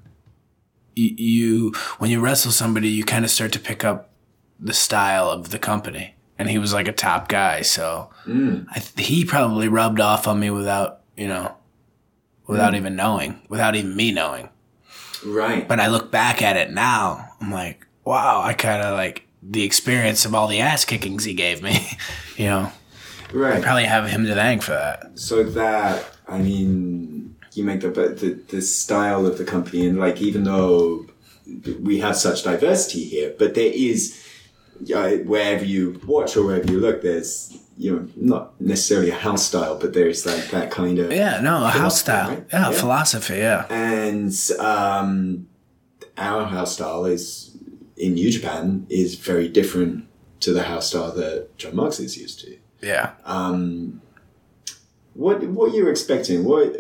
you, 0.96 1.16
you, 1.18 1.74
when 2.00 2.12
you 2.12 2.20
wrestle 2.20 2.52
somebody, 2.52 2.90
you 2.90 3.04
kind 3.04 3.26
of 3.26 3.32
start 3.32 3.52
to 3.54 3.60
pick 3.60 3.84
up 3.84 4.10
the 4.60 4.74
style 4.74 5.30
of 5.30 5.50
the 5.50 5.60
company. 5.60 6.16
And 6.38 6.50
he 6.50 6.58
was 6.58 6.74
like 6.74 6.88
a 6.88 6.94
top 6.94 7.28
guy. 7.28 7.62
So 7.62 8.10
mm. 8.26 8.66
I 8.72 8.80
th- 8.80 9.08
he 9.08 9.26
probably 9.26 9.68
rubbed 9.68 10.00
off 10.00 10.28
on 10.28 10.40
me 10.40 10.50
without, 10.50 11.02
you 11.16 11.28
know, 11.28 11.56
without 12.48 12.74
mm. 12.74 12.78
even 12.78 12.96
knowing, 12.96 13.42
without 13.48 13.76
even 13.76 13.96
me 13.96 14.12
knowing. 14.12 14.50
Right. 15.26 15.68
But 15.68 15.80
I 15.80 15.88
look 15.88 16.12
back 16.12 16.42
at 16.42 16.58
it 16.58 16.72
now, 16.72 17.30
I'm 17.40 17.52
like, 17.52 17.86
wow, 18.04 18.42
I 18.42 18.54
kind 18.54 18.82
of 18.82 18.96
like 18.96 19.28
the 19.42 19.64
experience 19.64 20.26
of 20.26 20.36
all 20.36 20.48
the 20.48 20.60
ass 20.60 20.86
kickings 20.86 21.24
he 21.24 21.34
gave 21.34 21.62
me. 21.62 21.88
you 22.38 22.46
know, 22.46 22.72
right. 23.34 23.58
I 23.58 23.62
probably 23.62 23.86
have 23.86 24.08
him 24.10 24.26
to 24.26 24.34
thank 24.36 24.62
for 24.62 24.72
that. 24.72 25.18
So 25.20 25.44
that 25.44 26.06
I 26.28 26.38
mean, 26.40 27.36
you 27.54 27.64
make 27.64 27.82
the 27.82 27.90
the 27.90 28.40
the 28.50 28.62
style 28.62 29.26
of 29.26 29.38
the 29.38 29.44
company, 29.46 29.86
and 29.88 30.00
like 30.00 30.22
even 30.22 30.44
though 30.44 31.06
we 31.82 32.00
have 32.00 32.16
such 32.16 32.44
diversity 32.44 33.04
here, 33.04 33.34
but 33.38 33.56
there 33.56 33.72
is 33.74 34.18
uh, 34.96 35.12
wherever 35.26 35.66
you 35.66 36.00
watch 36.06 36.38
or 36.38 36.46
wherever 36.46 36.72
you 36.72 36.80
look, 36.80 37.02
there's 37.02 37.58
you 37.78 37.92
know 37.96 38.08
not 38.16 38.60
necessarily 38.62 39.10
a 39.10 39.16
house 39.16 39.46
style, 39.48 39.78
but 39.78 39.94
there's 39.94 40.26
like 40.26 40.50
that 40.52 40.70
kind 40.72 41.00
of 41.00 41.12
Yeah, 41.12 41.42
no, 41.42 41.66
a 41.66 41.70
house 41.70 42.00
style. 42.00 42.30
right? 42.30 42.46
Yeah, 42.54 42.70
Yeah. 42.70 42.78
philosophy. 42.78 43.38
Yeah. 43.38 43.66
and 43.70 44.34
um, 44.60 45.48
our 46.18 46.46
house 46.46 46.74
style 46.74 47.06
is 47.06 47.51
in 48.02 48.16
New 48.16 48.32
Japan 48.32 48.88
is 48.90 49.16
very 49.16 49.48
different 49.48 50.08
to 50.40 50.52
the 50.52 50.64
house 50.64 50.90
style 50.90 51.12
that 51.12 51.56
Jon 51.58 51.76
Moxley 51.76 52.06
is 52.06 52.18
used 52.18 52.40
to. 52.42 52.58
Yeah. 52.82 53.12
Um, 53.26 54.02
what 55.14 55.44
what 55.44 55.72
are 55.72 55.76
you 55.76 55.88
expecting? 55.88 56.44
What 56.44 56.76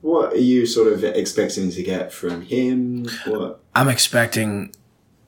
what 0.00 0.32
are 0.32 0.38
you 0.38 0.64
sort 0.64 0.92
of 0.92 1.04
expecting 1.04 1.70
to 1.70 1.82
get 1.82 2.12
from 2.12 2.42
him? 2.42 3.06
What? 3.26 3.60
I'm 3.74 3.88
expecting 3.88 4.74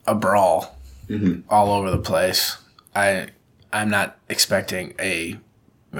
a 0.06 0.14
brawl 0.14 0.78
all 1.50 1.72
over 1.72 1.90
the 1.90 1.98
place. 1.98 2.56
I 2.94 3.28
I'm 3.70 3.90
not 3.90 4.18
expecting 4.30 4.94
a 4.98 5.38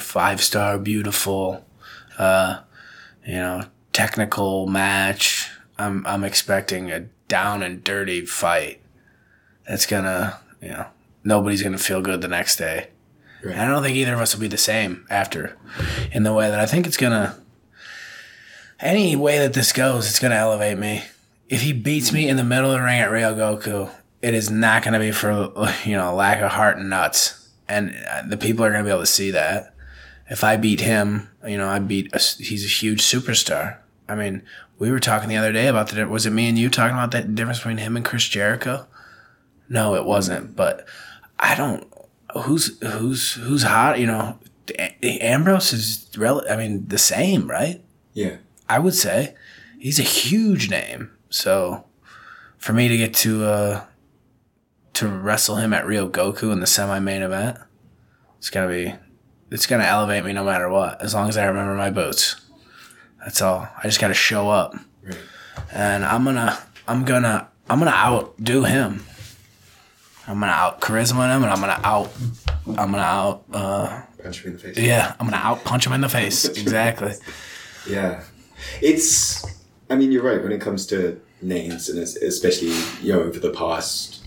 five 0.01 0.43
star 0.43 0.79
beautiful 0.79 1.67
uh 2.19 2.61
you 3.27 3.35
know 3.35 3.64
technical 3.93 4.67
match. 4.67 5.51
I'm 5.77 6.07
I'm 6.07 6.25
expecting 6.25 6.91
a 6.91 7.09
down 7.27 7.62
and 7.62 7.85
dirty 7.85 8.25
fight. 8.25 8.81
That's 9.68 9.87
gonna 9.87 10.40
you 10.61 10.70
know 10.70 10.87
nobody's 11.22 11.62
gonna 11.62 11.78
feel 11.78 12.00
good 12.00 12.22
the 12.22 12.28
next 12.28 12.57
day. 12.57 12.88
Right. 13.42 13.52
And 13.52 13.61
I 13.61 13.66
don't 13.68 13.83
think 13.83 13.96
either 13.96 14.14
of 14.14 14.20
us 14.20 14.35
will 14.35 14.40
be 14.40 14.48
the 14.48 14.57
same 14.57 15.07
after, 15.11 15.57
in 16.11 16.24
the 16.24 16.33
way 16.33 16.50
that 16.50 16.59
I 16.59 16.66
think 16.66 16.87
it's 16.87 16.96
gonna. 16.96 17.38
Any 18.81 19.16
way 19.16 19.38
that 19.38 19.54
this 19.54 19.72
goes, 19.72 20.09
it's 20.09 20.18
gonna 20.18 20.35
elevate 20.35 20.78
me. 20.78 21.04
If 21.48 21.62
he 21.62 21.72
beats 21.72 22.12
me 22.12 22.28
in 22.28 22.37
the 22.37 22.44
middle 22.44 22.70
of 22.70 22.78
the 22.78 22.85
ring 22.85 23.00
at 23.00 23.11
Ryogoku, 23.11 23.90
it 24.22 24.35
is 24.35 24.50
not 24.50 24.83
gonna 24.83 24.98
be 24.98 25.12
for 25.12 25.52
you 25.85 25.96
know 25.96 26.14
lack 26.14 26.40
of 26.40 26.52
heart 26.52 26.78
and 26.78 26.90
nuts, 26.90 27.48
and 27.68 27.94
uh, 28.11 28.22
the 28.26 28.37
people 28.37 28.64
are 28.64 28.72
gonna 28.72 28.85
be 28.85 28.90
able 28.90 29.00
to 29.00 29.07
see 29.07 29.31
that. 29.31 29.74
If 30.31 30.44
I 30.44 30.57
beat 30.57 30.81
him, 30.81 31.31
you 31.46 31.57
know, 31.57 31.68
I 31.68 31.78
beat. 31.78 32.12
A, 32.14 32.18
he's 32.18 32.64
a 32.64 32.68
huge 32.68 33.02
superstar. 33.02 33.78
I 34.09 34.14
mean, 34.14 34.42
we 34.78 34.90
were 34.90 35.00
talking 35.00 35.28
the 35.28 35.37
other 35.37 35.52
day 35.52 35.68
about 35.68 35.88
the. 35.88 36.07
Was 36.07 36.26
it 36.26 36.31
me 36.31 36.48
and 36.48 36.59
you 36.59 36.70
talking 36.70 36.96
about 36.96 37.11
that 37.12 37.35
difference 37.35 37.59
between 37.59 37.78
him 37.78 37.96
and 37.96 38.04
Chris 38.04 38.28
Jericho? 38.28 38.87
No, 39.68 39.94
it 39.94 40.04
wasn't. 40.04 40.57
But 40.57 40.87
I 41.38 41.54
don't. 41.54 41.87
Who's 42.44 42.78
who's 42.83 43.35
who's 43.35 43.62
hot? 43.62 43.98
You 43.98 44.07
know, 44.07 44.38
Ambrose 45.02 45.72
is 45.72 46.09
rel. 46.16 46.42
I 46.50 46.57
mean, 46.57 46.88
the 46.88 46.98
same, 46.98 47.48
right? 47.48 47.83
Yeah. 48.12 48.37
I 48.68 48.78
would 48.78 48.94
say 48.94 49.35
he's 49.78 49.98
a 49.98 50.02
huge 50.02 50.70
name. 50.70 51.11
So 51.31 51.85
for 52.59 52.72
me 52.72 52.88
to 52.88 52.96
get 52.96 53.14
to 53.14 53.44
uh 53.44 53.85
to 54.94 55.09
wrestle 55.09 55.57
him 55.57 55.72
at 55.72 55.85
Ryogoku 55.85 56.52
in 56.52 56.61
the 56.61 56.66
semi 56.66 56.98
main 56.98 57.22
event, 57.22 57.59
it's 58.38 58.50
gonna 58.50 58.68
be 58.68 58.94
it's 59.50 59.66
gonna 59.66 59.85
elevate 59.85 60.24
me 60.24 60.33
no 60.33 60.44
matter 60.44 60.68
what, 60.68 61.00
as 61.00 61.14
long 61.14 61.28
as 61.28 61.37
I 61.37 61.46
remember 61.46 61.74
my 61.74 61.90
boots. 61.90 62.37
That's 63.20 63.40
all. 63.42 63.68
I 63.76 63.83
just 63.85 64.00
gotta 64.00 64.14
show 64.14 64.50
up. 64.50 64.74
Right. 65.02 65.16
And 65.72 66.04
I'm 66.04 66.24
gonna 66.24 66.59
I'm 66.87 67.04
gonna 67.04 67.48
I'm 67.70 67.78
gonna 67.78 67.90
outdo 67.90 68.64
him. 68.64 69.04
I'm 70.29 70.38
gonna 70.41 70.53
out 70.53 70.81
charisma 70.81 71.35
him 71.35 71.43
and 71.43 71.47
I'm 71.53 71.61
gonna 71.61 71.81
out 71.83 72.12
I'm 72.67 72.91
gonna 72.93 72.99
out 72.99 73.45
uh 73.53 74.03
Punch 74.23 74.45
me 74.45 74.51
in 74.51 74.57
the 74.57 74.62
face. 74.62 74.79
yeah, 74.79 75.14
I'm 75.19 75.27
gonna 75.27 75.43
out 75.43 75.64
punch 75.64 75.87
him 75.87 75.93
in 75.95 76.01
the 76.01 76.09
face. 76.09 76.45
Exactly. 76.59 77.12
Yeah. 77.88 78.23
It's, 78.83 79.45
I 79.88 79.95
mean, 79.97 80.12
you're 80.12 80.23
right 80.23 80.43
when 80.43 80.53
it 80.53 80.61
comes 80.61 80.87
to 80.88 81.21
names, 81.41 81.88
and 81.88 81.99
especially, 81.99 82.73
you 83.01 83.12
know, 83.12 83.23
over 83.23 83.38
the 83.38 83.51
past 83.51 84.27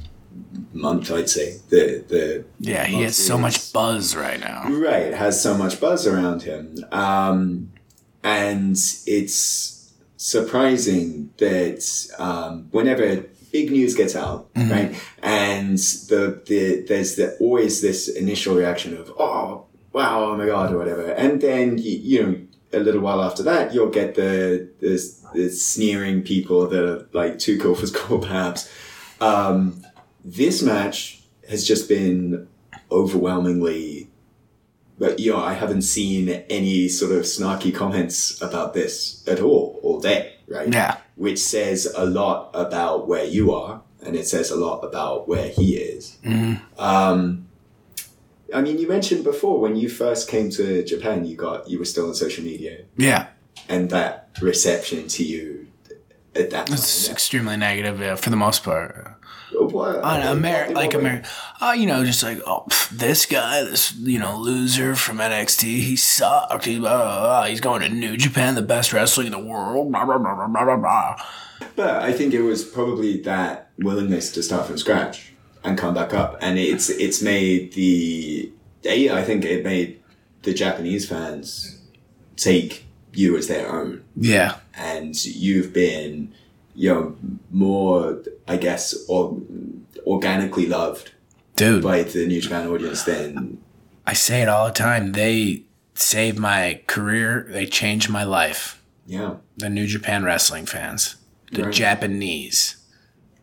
month, 0.73 1.11
I'd 1.11 1.29
say, 1.29 1.57
the, 1.69 2.03
the, 2.07 2.45
Yeah, 2.59 2.85
he 2.85 3.01
has 3.03 3.17
so 3.17 3.37
much 3.37 3.71
buzz 3.73 4.15
right 4.15 4.39
now. 4.39 4.67
right, 4.69 5.13
has 5.13 5.39
so 5.41 5.55
much 5.57 5.79
buzz 5.81 6.07
around 6.07 6.43
him. 6.43 6.77
Um, 6.91 7.73
and 8.23 8.71
it's 9.05 9.91
surprising 10.17 11.31
that, 11.37 11.83
um, 12.17 12.69
whenever 12.71 13.25
big 13.51 13.71
news 13.71 13.95
gets 13.95 14.15
out, 14.15 14.49
right, 14.55 14.95
and 15.21 15.77
the, 15.77 16.41
the, 16.45 16.85
there's 16.87 17.15
the, 17.15 17.35
always 17.37 17.81
this 17.81 18.07
initial 18.07 18.55
reaction 18.55 18.97
of, 18.97 19.11
oh, 19.19 19.65
wow, 19.93 20.23
oh 20.23 20.37
my 20.37 20.45
God, 20.45 20.71
or 20.73 20.77
whatever. 20.77 21.11
And 21.11 21.41
then, 21.41 21.77
you, 21.77 21.97
you 21.97 22.23
know, 22.23 22.41
a 22.73 22.79
little 22.79 23.01
while 23.01 23.21
after 23.21 23.43
that, 23.43 23.73
you'll 23.73 23.89
get 23.89 24.15
the, 24.15 24.69
the, 24.79 25.13
the 25.33 25.49
sneering 25.49 26.21
people 26.21 26.67
that 26.67 26.83
are 26.83 27.07
like 27.13 27.39
too 27.39 27.59
cool 27.59 27.75
for 27.75 27.87
school, 27.87 28.19
perhaps. 28.27 28.71
Um, 29.19 29.83
this 30.23 30.61
match 30.61 31.21
has 31.49 31.67
just 31.67 31.89
been 31.89 32.47
overwhelmingly, 32.91 34.09
but 34.97 35.19
you 35.19 35.31
know, 35.31 35.39
I 35.39 35.53
haven't 35.53 35.81
seen 35.83 36.29
any 36.29 36.87
sort 36.87 37.11
of 37.11 37.23
snarky 37.23 37.73
comments 37.73 38.41
about 38.41 38.73
this 38.73 39.27
at 39.27 39.39
all, 39.39 39.79
all 39.83 39.99
day, 39.99 40.35
right? 40.47 40.71
Yeah. 40.71 40.97
Which 41.25 41.39
says 41.39 41.79
a 41.95 42.05
lot 42.05 42.49
about 42.65 43.07
where 43.07 43.25
you 43.37 43.53
are, 43.53 43.81
and 44.05 44.15
it 44.15 44.25
says 44.27 44.49
a 44.49 44.55
lot 44.55 44.79
about 44.89 45.27
where 45.29 45.49
he 45.49 45.67
is. 45.77 46.17
Um, 46.79 47.47
I 48.57 48.59
mean, 48.61 48.79
you 48.79 48.87
mentioned 48.87 49.23
before 49.23 49.59
when 49.59 49.75
you 49.75 49.87
first 49.87 50.27
came 50.33 50.49
to 50.57 50.83
Japan, 50.83 51.17
you 51.25 51.35
got 51.37 51.69
you 51.69 51.77
were 51.79 51.85
still 51.93 52.07
on 52.07 52.15
social 52.15 52.43
media, 52.43 52.75
Yeah. 52.97 53.27
and 53.69 53.89
that 53.91 54.29
reception 54.41 55.07
to 55.15 55.23
you 55.23 55.67
at 56.35 56.49
that 56.49 56.67
time. 56.67 56.73
It's 56.77 57.07
extremely 57.09 57.55
negative 57.55 57.99
yeah, 57.99 58.15
for 58.15 58.29
the 58.31 58.41
most 58.47 58.63
part. 58.63 59.15
On 60.03 60.21
America, 60.21 60.73
like 60.73 60.93
America. 60.93 61.27
Uh, 61.59 61.73
you 61.77 61.85
know, 61.85 62.03
just 62.05 62.23
like 62.23 62.39
oh, 62.47 62.65
pff, 62.69 62.89
this 62.89 63.25
guy, 63.25 63.63
this 63.63 63.93
you 63.95 64.19
know 64.19 64.37
loser 64.37 64.95
from 64.95 65.17
NXT, 65.17 65.63
he 65.63 65.95
sucked. 65.95 66.65
He, 66.65 66.81
uh, 66.85 67.43
he's 67.45 67.61
going 67.61 67.81
to 67.81 67.89
New 67.89 68.17
Japan, 68.17 68.55
the 68.55 68.61
best 68.61 68.93
wrestling 68.93 69.27
in 69.27 69.31
the 69.33 69.39
world. 69.39 69.91
Blah, 69.91 70.05
blah, 70.05 70.17
blah, 70.17 70.47
blah, 70.47 70.77
blah. 70.77 71.15
But 71.75 72.01
I 72.01 72.11
think 72.11 72.33
it 72.33 72.41
was 72.41 72.63
probably 72.63 73.21
that 73.21 73.69
willingness 73.77 74.31
to 74.33 74.43
start 74.43 74.67
from 74.67 74.77
scratch 74.77 75.33
and 75.63 75.77
come 75.77 75.93
back 75.93 76.13
up, 76.13 76.37
and 76.41 76.57
it's 76.57 76.89
it's 76.89 77.21
made 77.21 77.73
the 77.73 78.51
I 78.85 79.23
think 79.23 79.45
it 79.45 79.63
made 79.63 80.01
the 80.41 80.53
Japanese 80.53 81.07
fans 81.07 81.81
take 82.35 82.85
you 83.13 83.37
as 83.37 83.47
their 83.47 83.71
own, 83.71 84.03
Yeah, 84.15 84.57
and 84.73 85.23
you've 85.23 85.73
been, 85.73 86.33
you 86.81 86.89
know, 86.93 87.15
more 87.51 88.23
I 88.47 88.57
guess 88.57 88.83
or 89.07 89.37
organically 90.07 90.65
loved 90.65 91.11
dude. 91.55 91.83
by 91.83 92.01
the 92.03 92.25
New 92.25 92.41
Japan 92.41 92.67
audience 92.67 93.03
than 93.03 93.59
I 94.05 94.13
say 94.13 94.41
it 94.41 94.49
all 94.49 94.65
the 94.65 94.73
time. 94.73 95.11
They 95.11 95.63
saved 95.93 96.39
my 96.39 96.81
career. 96.87 97.45
They 97.55 97.65
changed 97.67 98.09
my 98.09 98.23
life. 98.39 98.81
yeah, 99.05 99.35
The 99.57 99.69
New 99.69 99.85
Japan 99.95 100.23
wrestling 100.23 100.65
fans, 100.65 101.15
the 101.51 101.63
Right. 101.63 101.73
Japanese 101.73 102.77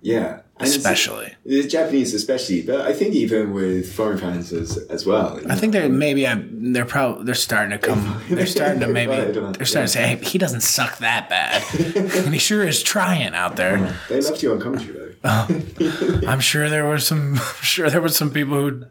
yeah, 0.00 0.40
And 0.60 0.68
especially. 0.68 1.34
the 1.46 1.66
Japanese 1.68 2.14
especially, 2.14 2.62
but 2.62 2.80
I 2.80 2.92
think 2.92 3.14
even 3.14 3.52
with 3.52 3.92
foreign 3.92 4.18
fans 4.18 4.52
as 4.52 4.76
as 4.90 5.06
well. 5.06 5.40
I 5.48 5.54
think 5.54 5.72
they're 5.72 5.88
maybe 5.88 6.26
I, 6.26 6.42
they're 6.50 6.84
probably 6.84 7.24
they're 7.24 7.34
starting 7.34 7.70
to 7.70 7.78
come. 7.78 8.20
They're 8.28 8.46
starting 8.46 8.80
to 8.80 8.88
maybe 8.88 9.12
Right, 9.12 9.28
I 9.28 9.30
don't- 9.32 9.56
they're 9.56 9.66
starting 9.66 9.86
to 9.86 9.92
say, 9.92 10.06
"Hey, 10.16 10.16
he 10.24 10.36
doesn't 10.38 10.62
suck 10.62 10.98
that 10.98 11.28
bad," 11.28 11.62
and 11.96 12.32
he 12.34 12.38
sure 12.38 12.64
is 12.66 12.82
trying 12.82 13.34
out 13.34 13.56
there. 13.56 13.96
they 14.08 14.20
loved 14.20 14.42
you 14.42 14.52
on 14.52 14.60
commentary 14.60 14.92
though. 14.92 15.04
I'm 16.28 16.40
sure 16.40 16.68
there 16.68 16.86
were 16.86 16.98
some. 16.98 17.34
I'm 17.34 17.62
sure 17.62 17.88
there 17.90 18.00
were 18.00 18.08
some 18.08 18.30
people 18.30 18.56
who 18.58 18.84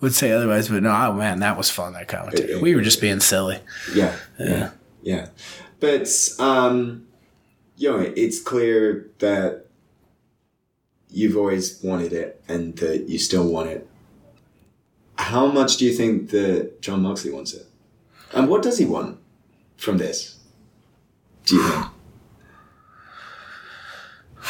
would 0.00 0.14
say 0.14 0.32
otherwise, 0.32 0.68
but 0.68 0.82
no, 0.82 0.90
oh 0.90 1.12
man, 1.12 1.40
that 1.40 1.56
was 1.56 1.70
fun. 1.70 1.92
That 1.94 2.08
commentary. 2.08 2.60
We 2.60 2.74
were 2.74 2.82
just 2.82 3.00
being 3.00 3.20
silly. 3.20 3.60
Yeah, 3.94 4.16
yeah, 4.38 4.70
yeah. 5.02 5.28
But 5.80 6.08
um, 6.38 7.06
you 7.76 7.90
know, 7.90 7.98
it's 8.16 8.40
clear 8.40 9.08
that 9.18 9.65
you've 11.16 11.36
always 11.36 11.82
wanted 11.82 12.12
it 12.12 12.42
and 12.46 12.76
that 12.76 13.08
you 13.08 13.18
still 13.18 13.48
want 13.50 13.70
it. 13.70 13.88
How 15.16 15.46
much 15.46 15.78
do 15.78 15.86
you 15.86 15.92
think 15.94 16.28
that 16.28 16.82
Jon 16.82 17.00
Moxley 17.00 17.30
wants 17.32 17.54
it? 17.54 17.66
And 18.34 18.50
what 18.50 18.62
does 18.62 18.76
he 18.76 18.84
want 18.84 19.18
from 19.78 19.96
this? 19.96 20.38
Do 21.46 21.56
you 21.56 21.66
think? 21.70 21.86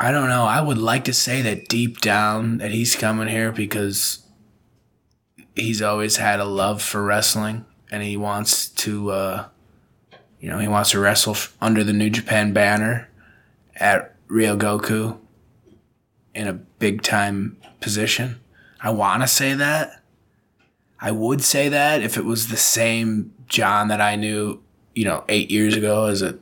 I 0.00 0.10
don't 0.10 0.30
know. 0.30 0.44
I 0.44 0.62
would 0.62 0.78
like 0.78 1.04
to 1.04 1.12
say 1.12 1.42
that 1.42 1.68
deep 1.68 2.00
down 2.00 2.58
that 2.58 2.70
he's 2.70 2.96
coming 2.96 3.28
here 3.28 3.52
because 3.52 4.24
he's 5.54 5.82
always 5.82 6.16
had 6.16 6.40
a 6.40 6.46
love 6.46 6.80
for 6.80 7.04
wrestling 7.04 7.66
and 7.90 8.02
he 8.02 8.16
wants 8.16 8.70
to, 8.70 9.10
uh, 9.10 9.48
you 10.40 10.48
know, 10.48 10.58
he 10.58 10.68
wants 10.68 10.92
to 10.92 10.98
wrestle 10.98 11.36
under 11.60 11.84
the 11.84 11.92
New 11.92 12.08
Japan 12.08 12.54
banner 12.54 13.10
at 13.76 14.16
Ryogoku 14.30 15.18
in 16.34 16.46
a 16.46 16.52
big 16.52 17.02
time 17.02 17.56
position. 17.80 18.40
I 18.80 18.90
want 18.90 19.22
to 19.22 19.28
say 19.28 19.54
that. 19.54 20.02
I 21.00 21.10
would 21.10 21.42
say 21.42 21.68
that 21.68 22.02
if 22.02 22.16
it 22.16 22.24
was 22.24 22.48
the 22.48 22.56
same 22.56 23.32
John 23.48 23.88
that 23.88 24.00
I 24.00 24.16
knew, 24.16 24.62
you 24.94 25.04
know, 25.04 25.24
eight 25.28 25.50
years 25.50 25.76
ago 25.76 26.06
as 26.06 26.22
a 26.22 26.38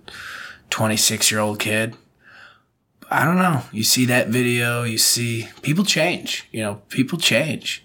26 0.70 1.31
year 1.31 1.40
old 1.40 1.59
kid. 1.59 1.96
I 3.11 3.24
don't 3.24 3.37
know. 3.37 3.62
You 3.72 3.85
see 3.85 4.05
that 4.07 4.29
video, 4.29 4.83
you 4.83 4.98
see 4.98 5.48
people 5.62 5.85
change. 5.85 6.46
You 6.53 6.61
know, 6.61 6.74
people 6.88 7.18
change, 7.18 7.83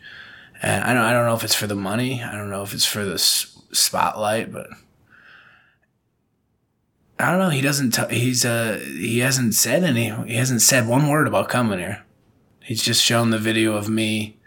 and 0.62 0.84
I 0.84 0.94
don't. 0.94 1.04
I 1.04 1.14
don't 1.14 1.26
know 1.26 1.36
if 1.36 1.46
it's 1.46 1.56
for 1.56 1.68
the 1.68 1.76
money. 1.76 2.22
I 2.22 2.36
don't 2.36 2.50
know 2.50 2.64
if 2.64 2.74
it's 2.74 2.86
for 2.86 3.06
the 3.06 3.18
spotlight, 3.18 4.52
but 4.52 4.68
I 7.20 7.30
don't 7.30 7.40
know. 7.40 7.50
He 7.50 7.62
doesn't. 7.62 7.92
T- 7.92 8.16
he's 8.16 8.44
uh. 8.44 8.80
He 8.84 9.20
hasn't 9.20 9.54
said 9.54 9.84
any. 9.84 10.10
He 10.26 10.36
hasn't 10.36 10.62
said 10.62 10.88
one 10.88 11.08
word 11.08 11.28
about 11.28 11.50
coming 11.50 11.80
here. 11.80 12.04
He's 12.62 12.82
just 12.82 13.04
shown 13.04 13.30
the 13.30 13.38
video 13.38 13.76
of 13.76 13.90
me, 13.90 14.38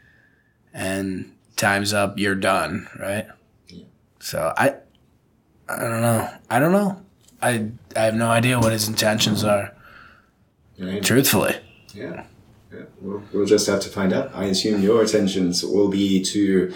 and 0.75 1.33
time's 1.55 1.93
up. 1.93 2.19
You're 2.19 2.35
done. 2.35 2.89
Right. 2.99 3.27
Yeah. 3.69 3.85
So 4.19 4.53
I. 4.57 4.75
I 5.69 5.81
don't 5.81 6.03
know. 6.03 6.29
I 6.51 6.59
don't 6.59 6.73
know. 6.73 7.03
I 7.41 7.71
I 7.95 8.01
have 8.01 8.15
no 8.15 8.29
idea 8.29 8.59
what 8.59 8.73
his 8.73 8.89
intentions 8.89 9.45
are. 9.45 9.73
Right? 10.79 11.03
Truthfully. 11.03 11.57
Yeah. 11.95 12.25
yeah. 12.73 12.83
We'll, 13.01 13.23
we'll 13.33 13.47
just 13.47 13.67
have 13.67 13.81
to 13.81 13.89
find 13.89 14.13
out. 14.13 14.35
I 14.35 14.45
assume 14.45 14.83
your 14.83 15.03
intentions 15.03 15.65
will 15.65 15.89
be 15.89 16.23
to 16.25 16.75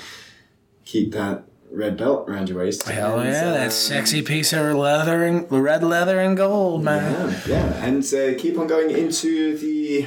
keep 0.84 1.12
that 1.12 1.44
red 1.72 1.96
belt 1.96 2.28
around 2.28 2.48
your 2.48 2.58
waist. 2.58 2.88
Hell 2.88 3.18
and, 3.20 3.30
yeah, 3.30 3.48
uh, 3.48 3.52
that 3.54 3.72
sexy 3.72 4.22
piece 4.22 4.52
of 4.52 4.74
leather 4.76 5.24
and 5.24 5.50
red 5.50 5.82
leather 5.82 6.18
and 6.20 6.36
gold, 6.36 6.84
man. 6.84 7.30
Yeah, 7.46 7.54
yeah, 7.54 7.84
and 7.84 8.04
uh, 8.04 8.38
keep 8.40 8.58
on 8.58 8.66
going 8.66 8.90
into 8.90 9.56
the 9.58 10.06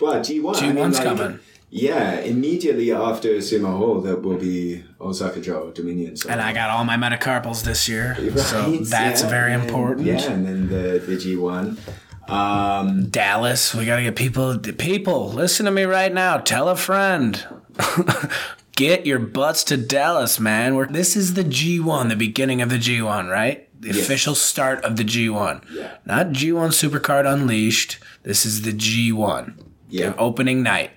well 0.00 0.22
G 0.22 0.40
one. 0.40 0.54
G1's 0.54 1.00
coming. 1.00 1.40
Yeah, 1.72 2.18
immediately 2.20 2.90
after 2.90 3.28
Sumo 3.36 3.76
Hall, 3.76 4.00
that 4.00 4.22
will 4.22 4.38
be 4.38 4.82
Osaka-jo 5.00 5.70
Dominion. 5.70 6.16
So. 6.16 6.28
And 6.28 6.40
I 6.40 6.52
got 6.52 6.68
all 6.70 6.84
my 6.84 6.96
metacarpals 6.96 7.62
this 7.62 7.88
year, 7.88 8.16
so 8.36 8.72
that's 8.78 9.22
yeah, 9.22 9.28
very 9.28 9.52
and- 9.52 9.62
important. 9.62 10.06
Yeah, 10.06 10.20
and 10.32 10.44
then 10.44 10.68
the 10.68 10.98
the 10.98 11.16
G 11.16 11.36
one. 11.36 11.78
Um, 12.28 13.08
Dallas, 13.10 13.74
we 13.74 13.86
gotta 13.86 14.02
get 14.02 14.16
people. 14.16 14.58
People, 14.58 15.30
listen 15.32 15.66
to 15.66 15.72
me 15.72 15.84
right 15.84 16.12
now. 16.12 16.38
Tell 16.38 16.68
a 16.68 16.76
friend. 16.76 17.44
get 18.80 19.06
your 19.06 19.18
butts 19.18 19.62
to 19.64 19.76
Dallas, 19.76 20.40
man. 20.40 20.74
We're, 20.74 20.86
this 20.86 21.16
is 21.16 21.34
the 21.34 21.44
G1, 21.44 22.08
the 22.08 22.16
beginning 22.16 22.62
of 22.62 22.70
the 22.70 22.78
G1, 22.78 23.30
right? 23.30 23.68
The 23.80 23.88
Yes. 23.88 23.98
official 23.98 24.34
start 24.34 24.82
of 24.84 24.96
the 24.96 25.04
G1. 25.04 25.62
Yeah. 25.72 25.96
Not 26.04 26.28
G1 26.28 26.70
Supercard 26.72 27.30
Unleashed. 27.30 27.98
This 28.22 28.44
is 28.46 28.62
the 28.62 28.72
G1. 28.72 29.54
Yeah. 29.88 30.14
Opening 30.18 30.62
night. 30.62 30.90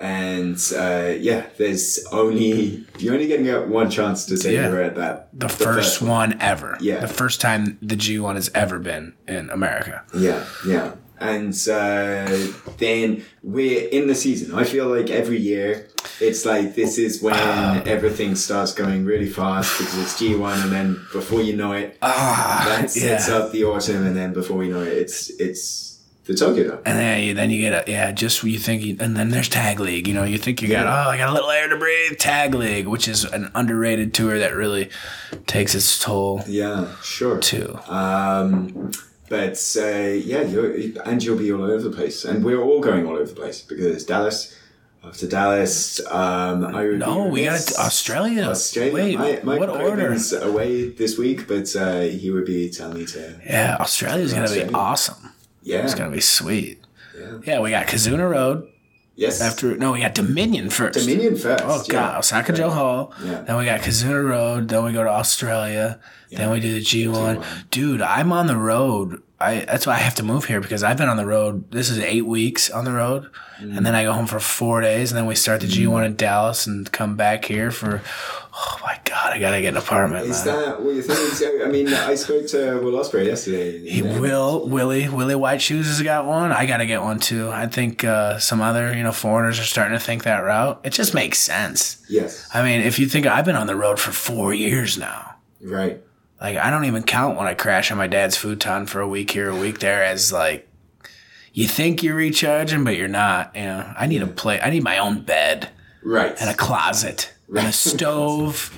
and 0.00 0.56
uh, 0.76 1.12
yeah, 1.18 1.46
there's 1.58 1.98
only 2.12 2.84
you're 2.98 3.14
only 3.14 3.26
going 3.26 3.42
to 3.44 3.50
get 3.50 3.68
one 3.68 3.90
chance 3.90 4.26
to 4.26 4.36
say 4.36 4.54
Yeah. 4.54 4.68
you're 4.68 4.82
at 4.82 4.94
that. 4.94 5.28
The, 5.32 5.48
first, 5.48 6.00
one 6.00 6.40
ever. 6.40 6.76
Yeah. 6.80 7.00
The 7.00 7.08
first 7.22 7.40
time 7.40 7.78
the 7.82 7.96
G1 7.96 8.34
has 8.36 8.48
ever 8.54 8.78
been 8.78 9.14
in 9.26 9.50
America. 9.50 10.04
Yeah, 10.14 10.44
yeah. 10.66 10.92
And 11.20 11.52
uh, 11.68 12.46
then 12.78 13.24
we're 13.42 13.88
in 13.88 14.06
the 14.06 14.14
season. 14.14 14.54
I 14.54 14.64
feel 14.64 14.86
like 14.86 15.10
every 15.10 15.38
year 15.38 15.88
it's 16.20 16.44
like 16.46 16.74
this 16.74 16.96
is 16.98 17.20
when 17.22 17.34
Ah. 17.36 17.82
everything 17.86 18.34
starts 18.36 18.72
going 18.72 19.04
really 19.04 19.28
fast 19.28 19.78
because 19.78 19.98
it's 19.98 20.20
G1, 20.20 20.62
and 20.64 20.72
then 20.72 20.94
before 21.12 21.42
you 21.42 21.56
know 21.56 21.72
it, 21.72 21.96
Ah, 22.02 22.64
that 22.68 22.90
sets 22.90 23.28
yeah. 23.28 23.34
up 23.36 23.52
the 23.52 23.64
autumn, 23.64 24.06
and 24.06 24.16
then 24.16 24.32
before 24.32 24.62
you 24.64 24.72
know 24.72 24.82
it, 24.82 24.92
it's 24.92 25.30
it's 25.40 25.98
the 26.26 26.34
Tokyo 26.34 26.68
Dome. 26.68 26.78
And 26.84 26.98
then 26.98 27.22
you, 27.22 27.34
then 27.34 27.50
you 27.50 27.60
get 27.60 27.88
a 27.88 27.90
yeah, 27.90 28.12
just 28.12 28.42
when 28.42 28.52
you 28.52 28.58
think, 28.58 28.82
you, 28.82 28.96
and 29.00 29.16
then 29.16 29.30
there's 29.30 29.48
tag 29.48 29.80
league. 29.80 30.06
You 30.06 30.14
know, 30.14 30.24
you 30.24 30.38
think 30.38 30.60
you 30.62 30.68
got 30.68 30.84
Yeah. 30.84 31.06
oh, 31.06 31.10
I 31.10 31.16
got 31.16 31.30
a 31.30 31.32
little 31.32 31.50
air 31.50 31.68
to 31.68 31.76
breathe. 31.76 32.18
Tag 32.18 32.54
league, 32.54 32.86
which 32.86 33.08
is 33.08 33.24
an 33.24 33.50
underrated 33.54 34.12
tour 34.14 34.38
that 34.38 34.54
really 34.54 34.90
takes 35.46 35.74
its 35.74 35.98
toll 35.98 36.42
Yeah, 36.46 36.94
sure. 37.02 37.38
too. 37.38 37.78
Um, 37.88 38.92
but 39.28 39.76
uh, 39.78 39.82
yeah, 40.30 40.42
you're, 40.42 40.74
and 41.04 41.22
you'll 41.22 41.38
be 41.38 41.52
all 41.52 41.62
over 41.62 41.88
the 41.88 41.94
place, 41.94 42.24
and 42.24 42.44
we're 42.44 42.60
all 42.62 42.80
going 42.80 43.06
all 43.06 43.14
over 43.16 43.26
the 43.26 43.34
place 43.34 43.62
because 43.62 44.04
Dallas. 44.04 44.54
After 45.04 45.28
Dallas, 45.28 46.04
um, 46.10 46.64
I 46.64 46.84
would 46.84 46.98
No, 46.98 47.26
we 47.26 47.44
got. 47.44 47.60
Australia. 47.78 48.42
Australia. 48.42 49.18
Wait, 49.18 49.44
what 49.44 49.68
order? 49.70 49.72
partner's 49.78 50.32
away 50.32 50.88
this 50.90 51.16
week, 51.16 51.46
but 51.46 51.74
uh, 51.76 52.00
he 52.00 52.30
would 52.32 52.44
be 52.44 52.68
telling 52.68 52.98
me 52.98 53.06
to. 53.06 53.40
Yeah, 53.46 53.76
Australia's 53.78 54.34
gonna 54.34 54.52
be 54.52 54.64
awesome. 54.74 55.32
Yeah. 55.62 55.84
It's 55.84 55.94
gonna 55.94 56.10
be 56.10 56.20
sweet. 56.20 56.80
Yeah. 57.16 57.38
Yeah, 57.44 57.60
we 57.60 57.70
got 57.70 57.86
Kizuna 57.86 58.28
Road 58.28 58.68
Yes. 59.18 59.40
after. 59.40 59.76
No, 59.76 59.92
we 59.92 60.00
got 60.00 60.14
Dominion 60.14 60.70
first. 60.70 60.96
Dominion 60.96 61.36
first. 61.36 61.64
Oh 61.64 61.82
god, 61.88 61.92
yeah. 61.92 62.18
Osaka-jo 62.18 62.70
Hall. 62.70 63.12
Yeah. 63.22 63.40
Then 63.42 63.56
we 63.56 63.64
got 63.64 63.80
Kizuna 63.80 64.28
Road. 64.28 64.68
Then 64.68 64.84
we 64.84 64.92
go 64.92 65.02
to 65.02 65.10
Australia. 65.10 65.98
Then 66.30 66.50
we 66.52 66.60
do 66.60 66.72
the 66.72 66.80
G 66.80 67.08
one. 67.08 67.42
Dude, 67.72 68.00
I'm 68.00 68.32
on 68.32 68.46
the 68.46 68.56
road. 68.56 69.20
I 69.40 69.60
that's 69.60 69.86
why 69.86 69.94
I 69.94 69.98
have 69.98 70.16
to 70.16 70.22
move 70.24 70.46
here 70.46 70.60
because 70.60 70.82
I've 70.82 70.96
been 70.96 71.08
on 71.08 71.16
the 71.16 71.26
road. 71.26 71.70
This 71.70 71.90
is 71.90 71.98
eight 72.00 72.26
weeks 72.26 72.70
on 72.70 72.84
the 72.84 72.92
road, 72.92 73.30
Mm. 73.60 73.76
and 73.76 73.84
then 73.86 73.94
I 73.96 74.04
go 74.04 74.12
home 74.12 74.26
for 74.28 74.38
four 74.38 74.80
days, 74.80 75.10
and 75.10 75.18
then 75.18 75.26
we 75.26 75.34
start 75.34 75.60
the 75.60 75.66
G 75.66 75.86
one 75.88 76.04
in 76.04 76.14
Dallas 76.16 76.66
and 76.66 76.90
come 76.92 77.16
back 77.16 77.44
here 77.44 77.70
for. 77.70 78.02
Oh 78.60 78.78
my 78.82 78.98
god, 79.04 79.32
I 79.32 79.38
gotta 79.38 79.60
get 79.60 79.68
an 79.68 79.76
apartment. 79.76 80.26
Is 80.26 80.44
man. 80.44 80.56
that 80.56 80.82
what 80.82 80.92
you're 80.94 81.02
thinking? 81.04 81.62
I 81.62 81.68
mean, 81.70 81.88
I 81.94 82.16
spoke 82.16 82.46
to 82.48 82.80
Will 82.80 82.92
Ospreay 82.98 83.26
yesterday. 83.26 83.88
He 83.88 84.02
will 84.02 84.68
Willie 84.68 85.08
Willie 85.08 85.36
White 85.36 85.62
Shoes 85.62 85.86
has 85.86 86.02
got 86.02 86.26
one. 86.26 86.50
I 86.50 86.66
gotta 86.66 86.86
get 86.86 87.02
one 87.02 87.20
too. 87.20 87.50
I 87.50 87.66
think 87.68 88.02
uh, 88.02 88.38
some 88.40 88.60
other 88.60 88.92
you 88.96 89.04
know 89.04 89.12
foreigners 89.12 89.60
are 89.60 89.64
starting 89.64 89.96
to 89.96 90.04
think 90.04 90.24
that 90.24 90.38
route. 90.40 90.80
It 90.82 90.90
just 90.90 91.14
makes 91.14 91.38
sense. 91.38 91.98
Yes. 92.08 92.48
I 92.52 92.62
mean, 92.64 92.80
if 92.80 92.98
you 92.98 93.06
think 93.06 93.26
I've 93.26 93.44
been 93.44 93.56
on 93.56 93.68
the 93.68 93.76
road 93.76 94.00
for 94.00 94.10
four 94.10 94.52
years 94.52 94.98
now. 94.98 95.36
Right. 95.60 96.00
Like 96.40 96.56
I 96.56 96.70
don't 96.70 96.84
even 96.84 97.02
count 97.02 97.36
when 97.36 97.46
I 97.46 97.54
crash 97.54 97.90
on 97.90 97.98
my 97.98 98.06
dad's 98.06 98.36
futon 98.36 98.86
for 98.86 99.00
a 99.00 99.08
week 99.08 99.30
here, 99.32 99.48
a 99.50 99.56
week 99.56 99.80
there 99.80 100.04
as 100.04 100.32
like 100.32 100.68
you 101.52 101.66
think 101.66 102.02
you're 102.02 102.14
recharging, 102.14 102.84
but 102.84 102.96
you're 102.96 103.08
not. 103.08 103.54
You 103.56 103.62
know, 103.62 103.92
I 103.98 104.06
need 104.06 104.22
a 104.22 104.26
play. 104.26 104.60
I 104.60 104.70
need 104.70 104.84
my 104.84 104.98
own 104.98 105.22
bed 105.22 105.70
Right. 106.02 106.34
and 106.40 106.48
a 106.48 106.54
closet 106.54 107.32
and 107.48 107.66
a 107.66 107.72
stove 107.72 108.72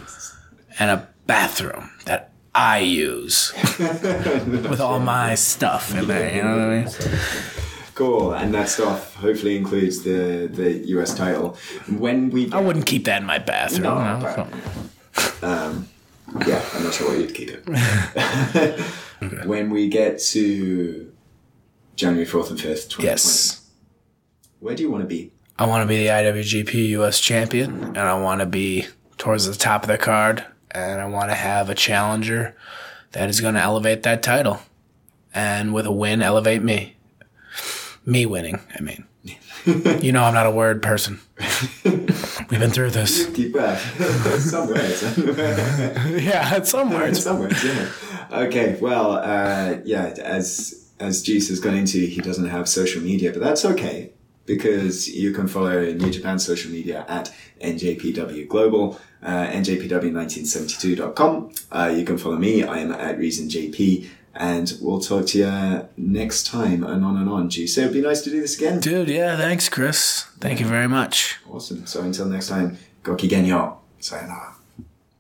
and 0.79 0.91
a 0.91 1.09
bathroom 1.27 1.91
that 2.07 2.31
I 2.55 2.79
use 2.79 3.53
with 3.79 4.81
all 4.81 4.99
my 4.99 5.35
stuff 5.35 5.95
in 5.95 6.07
there. 6.09 6.35
You 6.35 6.43
know 6.43 6.57
what 6.57 6.61
I 6.61 6.85
mean? 6.85 7.21
Cool. 7.95 8.33
And 8.33 8.55
that 8.55 8.71
stuff 8.71 9.15
hopefully 9.17 9.57
includes 9.59 10.03
the, 10.03 10.49
the 10.51 10.79
US 10.97 11.15
title. 11.15 11.59
When 11.99 12.31
we. 12.31 12.51
I 12.53 12.61
wouldn't 12.61 12.87
keep 12.87 13.05
that 13.05 13.21
in 13.21 13.27
my 13.27 13.39
bathroom. 13.39 13.83
No, 13.83 14.19
no. 14.19 14.47
but- 15.15 15.45
Um, 15.45 15.89
yeah, 16.47 16.65
I'm 16.75 16.85
not 16.85 16.95
sure 16.95 17.09
where 17.09 17.21
you'd 17.21 17.35
keep 17.35 17.51
it. 17.51 18.81
When 19.47 19.69
we 19.69 19.89
get 19.89 20.19
to 20.33 21.13
January 21.95 22.27
4th 22.27 22.51
and 22.51 22.59
5th, 22.59 22.89
2020, 22.89 23.05
Yes. 23.05 23.61
where 24.61 24.75
do 24.75 24.83
you 24.83 24.91
want 24.91 25.03
to 25.03 25.07
be? 25.07 25.31
I 25.59 25.67
want 25.67 25.83
to 25.83 25.87
be 25.87 25.99
the 25.99 26.07
IWGP 26.09 26.89
US 27.01 27.21
champion, 27.21 27.83
and 27.85 27.99
I 27.99 28.19
want 28.19 28.41
to 28.41 28.47
be 28.47 28.87
towards 29.19 29.47
the 29.47 29.55
top 29.55 29.83
of 29.83 29.89
the 29.89 29.99
card, 29.99 30.47
and 30.71 31.03
I 31.03 31.05
want 31.07 31.31
to 31.31 31.35
have 31.35 31.69
a 31.69 31.75
challenger 31.75 32.57
that 33.13 33.29
is 33.29 33.43
going 33.43 33.55
to 33.57 33.61
elevate 33.61 34.03
that 34.05 34.23
title, 34.23 34.61
and 35.35 35.75
with 35.75 35.85
a 35.85 35.93
win, 35.93 36.23
elevate 36.23 36.63
me. 36.63 36.97
Me 38.07 38.25
winning, 38.25 38.59
I 38.75 38.81
mean. 38.81 39.05
you 40.01 40.13
know, 40.13 40.23
I'm 40.25 40.33
not 40.33 40.47
a 40.47 40.51
word 40.51 40.81
person. 40.83 41.21
We've 42.51 42.59
been 42.59 42.71
through 42.71 42.91
this. 42.91 43.27
Deep 43.33 43.53
breath. 43.53 43.81
Some 44.41 44.69
words. 44.69 45.03
yeah, 46.25 46.57
it's 46.57 46.71
somewhere. 46.71 47.15
Some 47.15 47.39
words, 47.39 47.65
yeah. 47.65 47.89
Okay, 48.33 48.77
well, 48.81 49.13
uh, 49.13 49.77
yeah, 49.85 50.07
as 50.19 50.91
as 50.99 51.23
Juice 51.23 51.49
has 51.49 51.61
gone 51.61 51.75
into, 51.75 51.99
he 51.99 52.21
doesn't 52.21 52.49
have 52.49 52.69
social 52.69 53.03
media, 53.03 53.31
but 53.33 53.41
that's 53.41 53.65
okay 53.65 54.11
because 54.47 55.09
you 55.09 55.33
can 55.33 55.47
follow 55.47 55.93
New 55.93 56.11
Japan 56.11 56.41
social 56.41 56.73
media 56.73 57.05
at 57.09 57.33
NJPW 57.61 58.49
Global, 58.49 58.99
uh, 59.23 59.47
NJPW1972.com. 59.47 61.53
Uh, 61.71 61.95
you 61.97 62.05
can 62.05 62.19
follow 62.19 62.37
me, 62.37 62.65
I 62.65 62.79
am 62.79 62.91
at 62.91 63.17
ReasonJP, 63.19 64.09
and 64.35 64.73
we'll 64.81 65.01
talk 65.01 65.27
to 65.27 65.39
you 65.39 65.89
next 65.97 66.47
time 66.47 66.85
and 66.85 67.05
on 67.05 67.17
and 67.17 67.29
on, 67.29 67.51
Juice. 67.51 67.75
So 67.75 67.83
it'd 67.83 67.93
be 67.93 68.01
nice 68.01 68.23
to 68.23 68.31
do 68.31 68.41
this 68.41 68.57
again. 68.57 68.81
Dude, 68.81 69.09
yeah, 69.09 69.37
thanks, 69.37 69.69
Chris. 69.69 70.25
Thank 70.39 70.61
you 70.61 70.67
very 70.67 70.89
much. 70.89 71.39
Awesome. 71.51 71.87
So 71.87 72.03
until 72.03 72.27
next 72.27 72.49
time, 72.49 72.79
Gokigenyo. 73.03 73.77
Sayonara. 73.99 74.60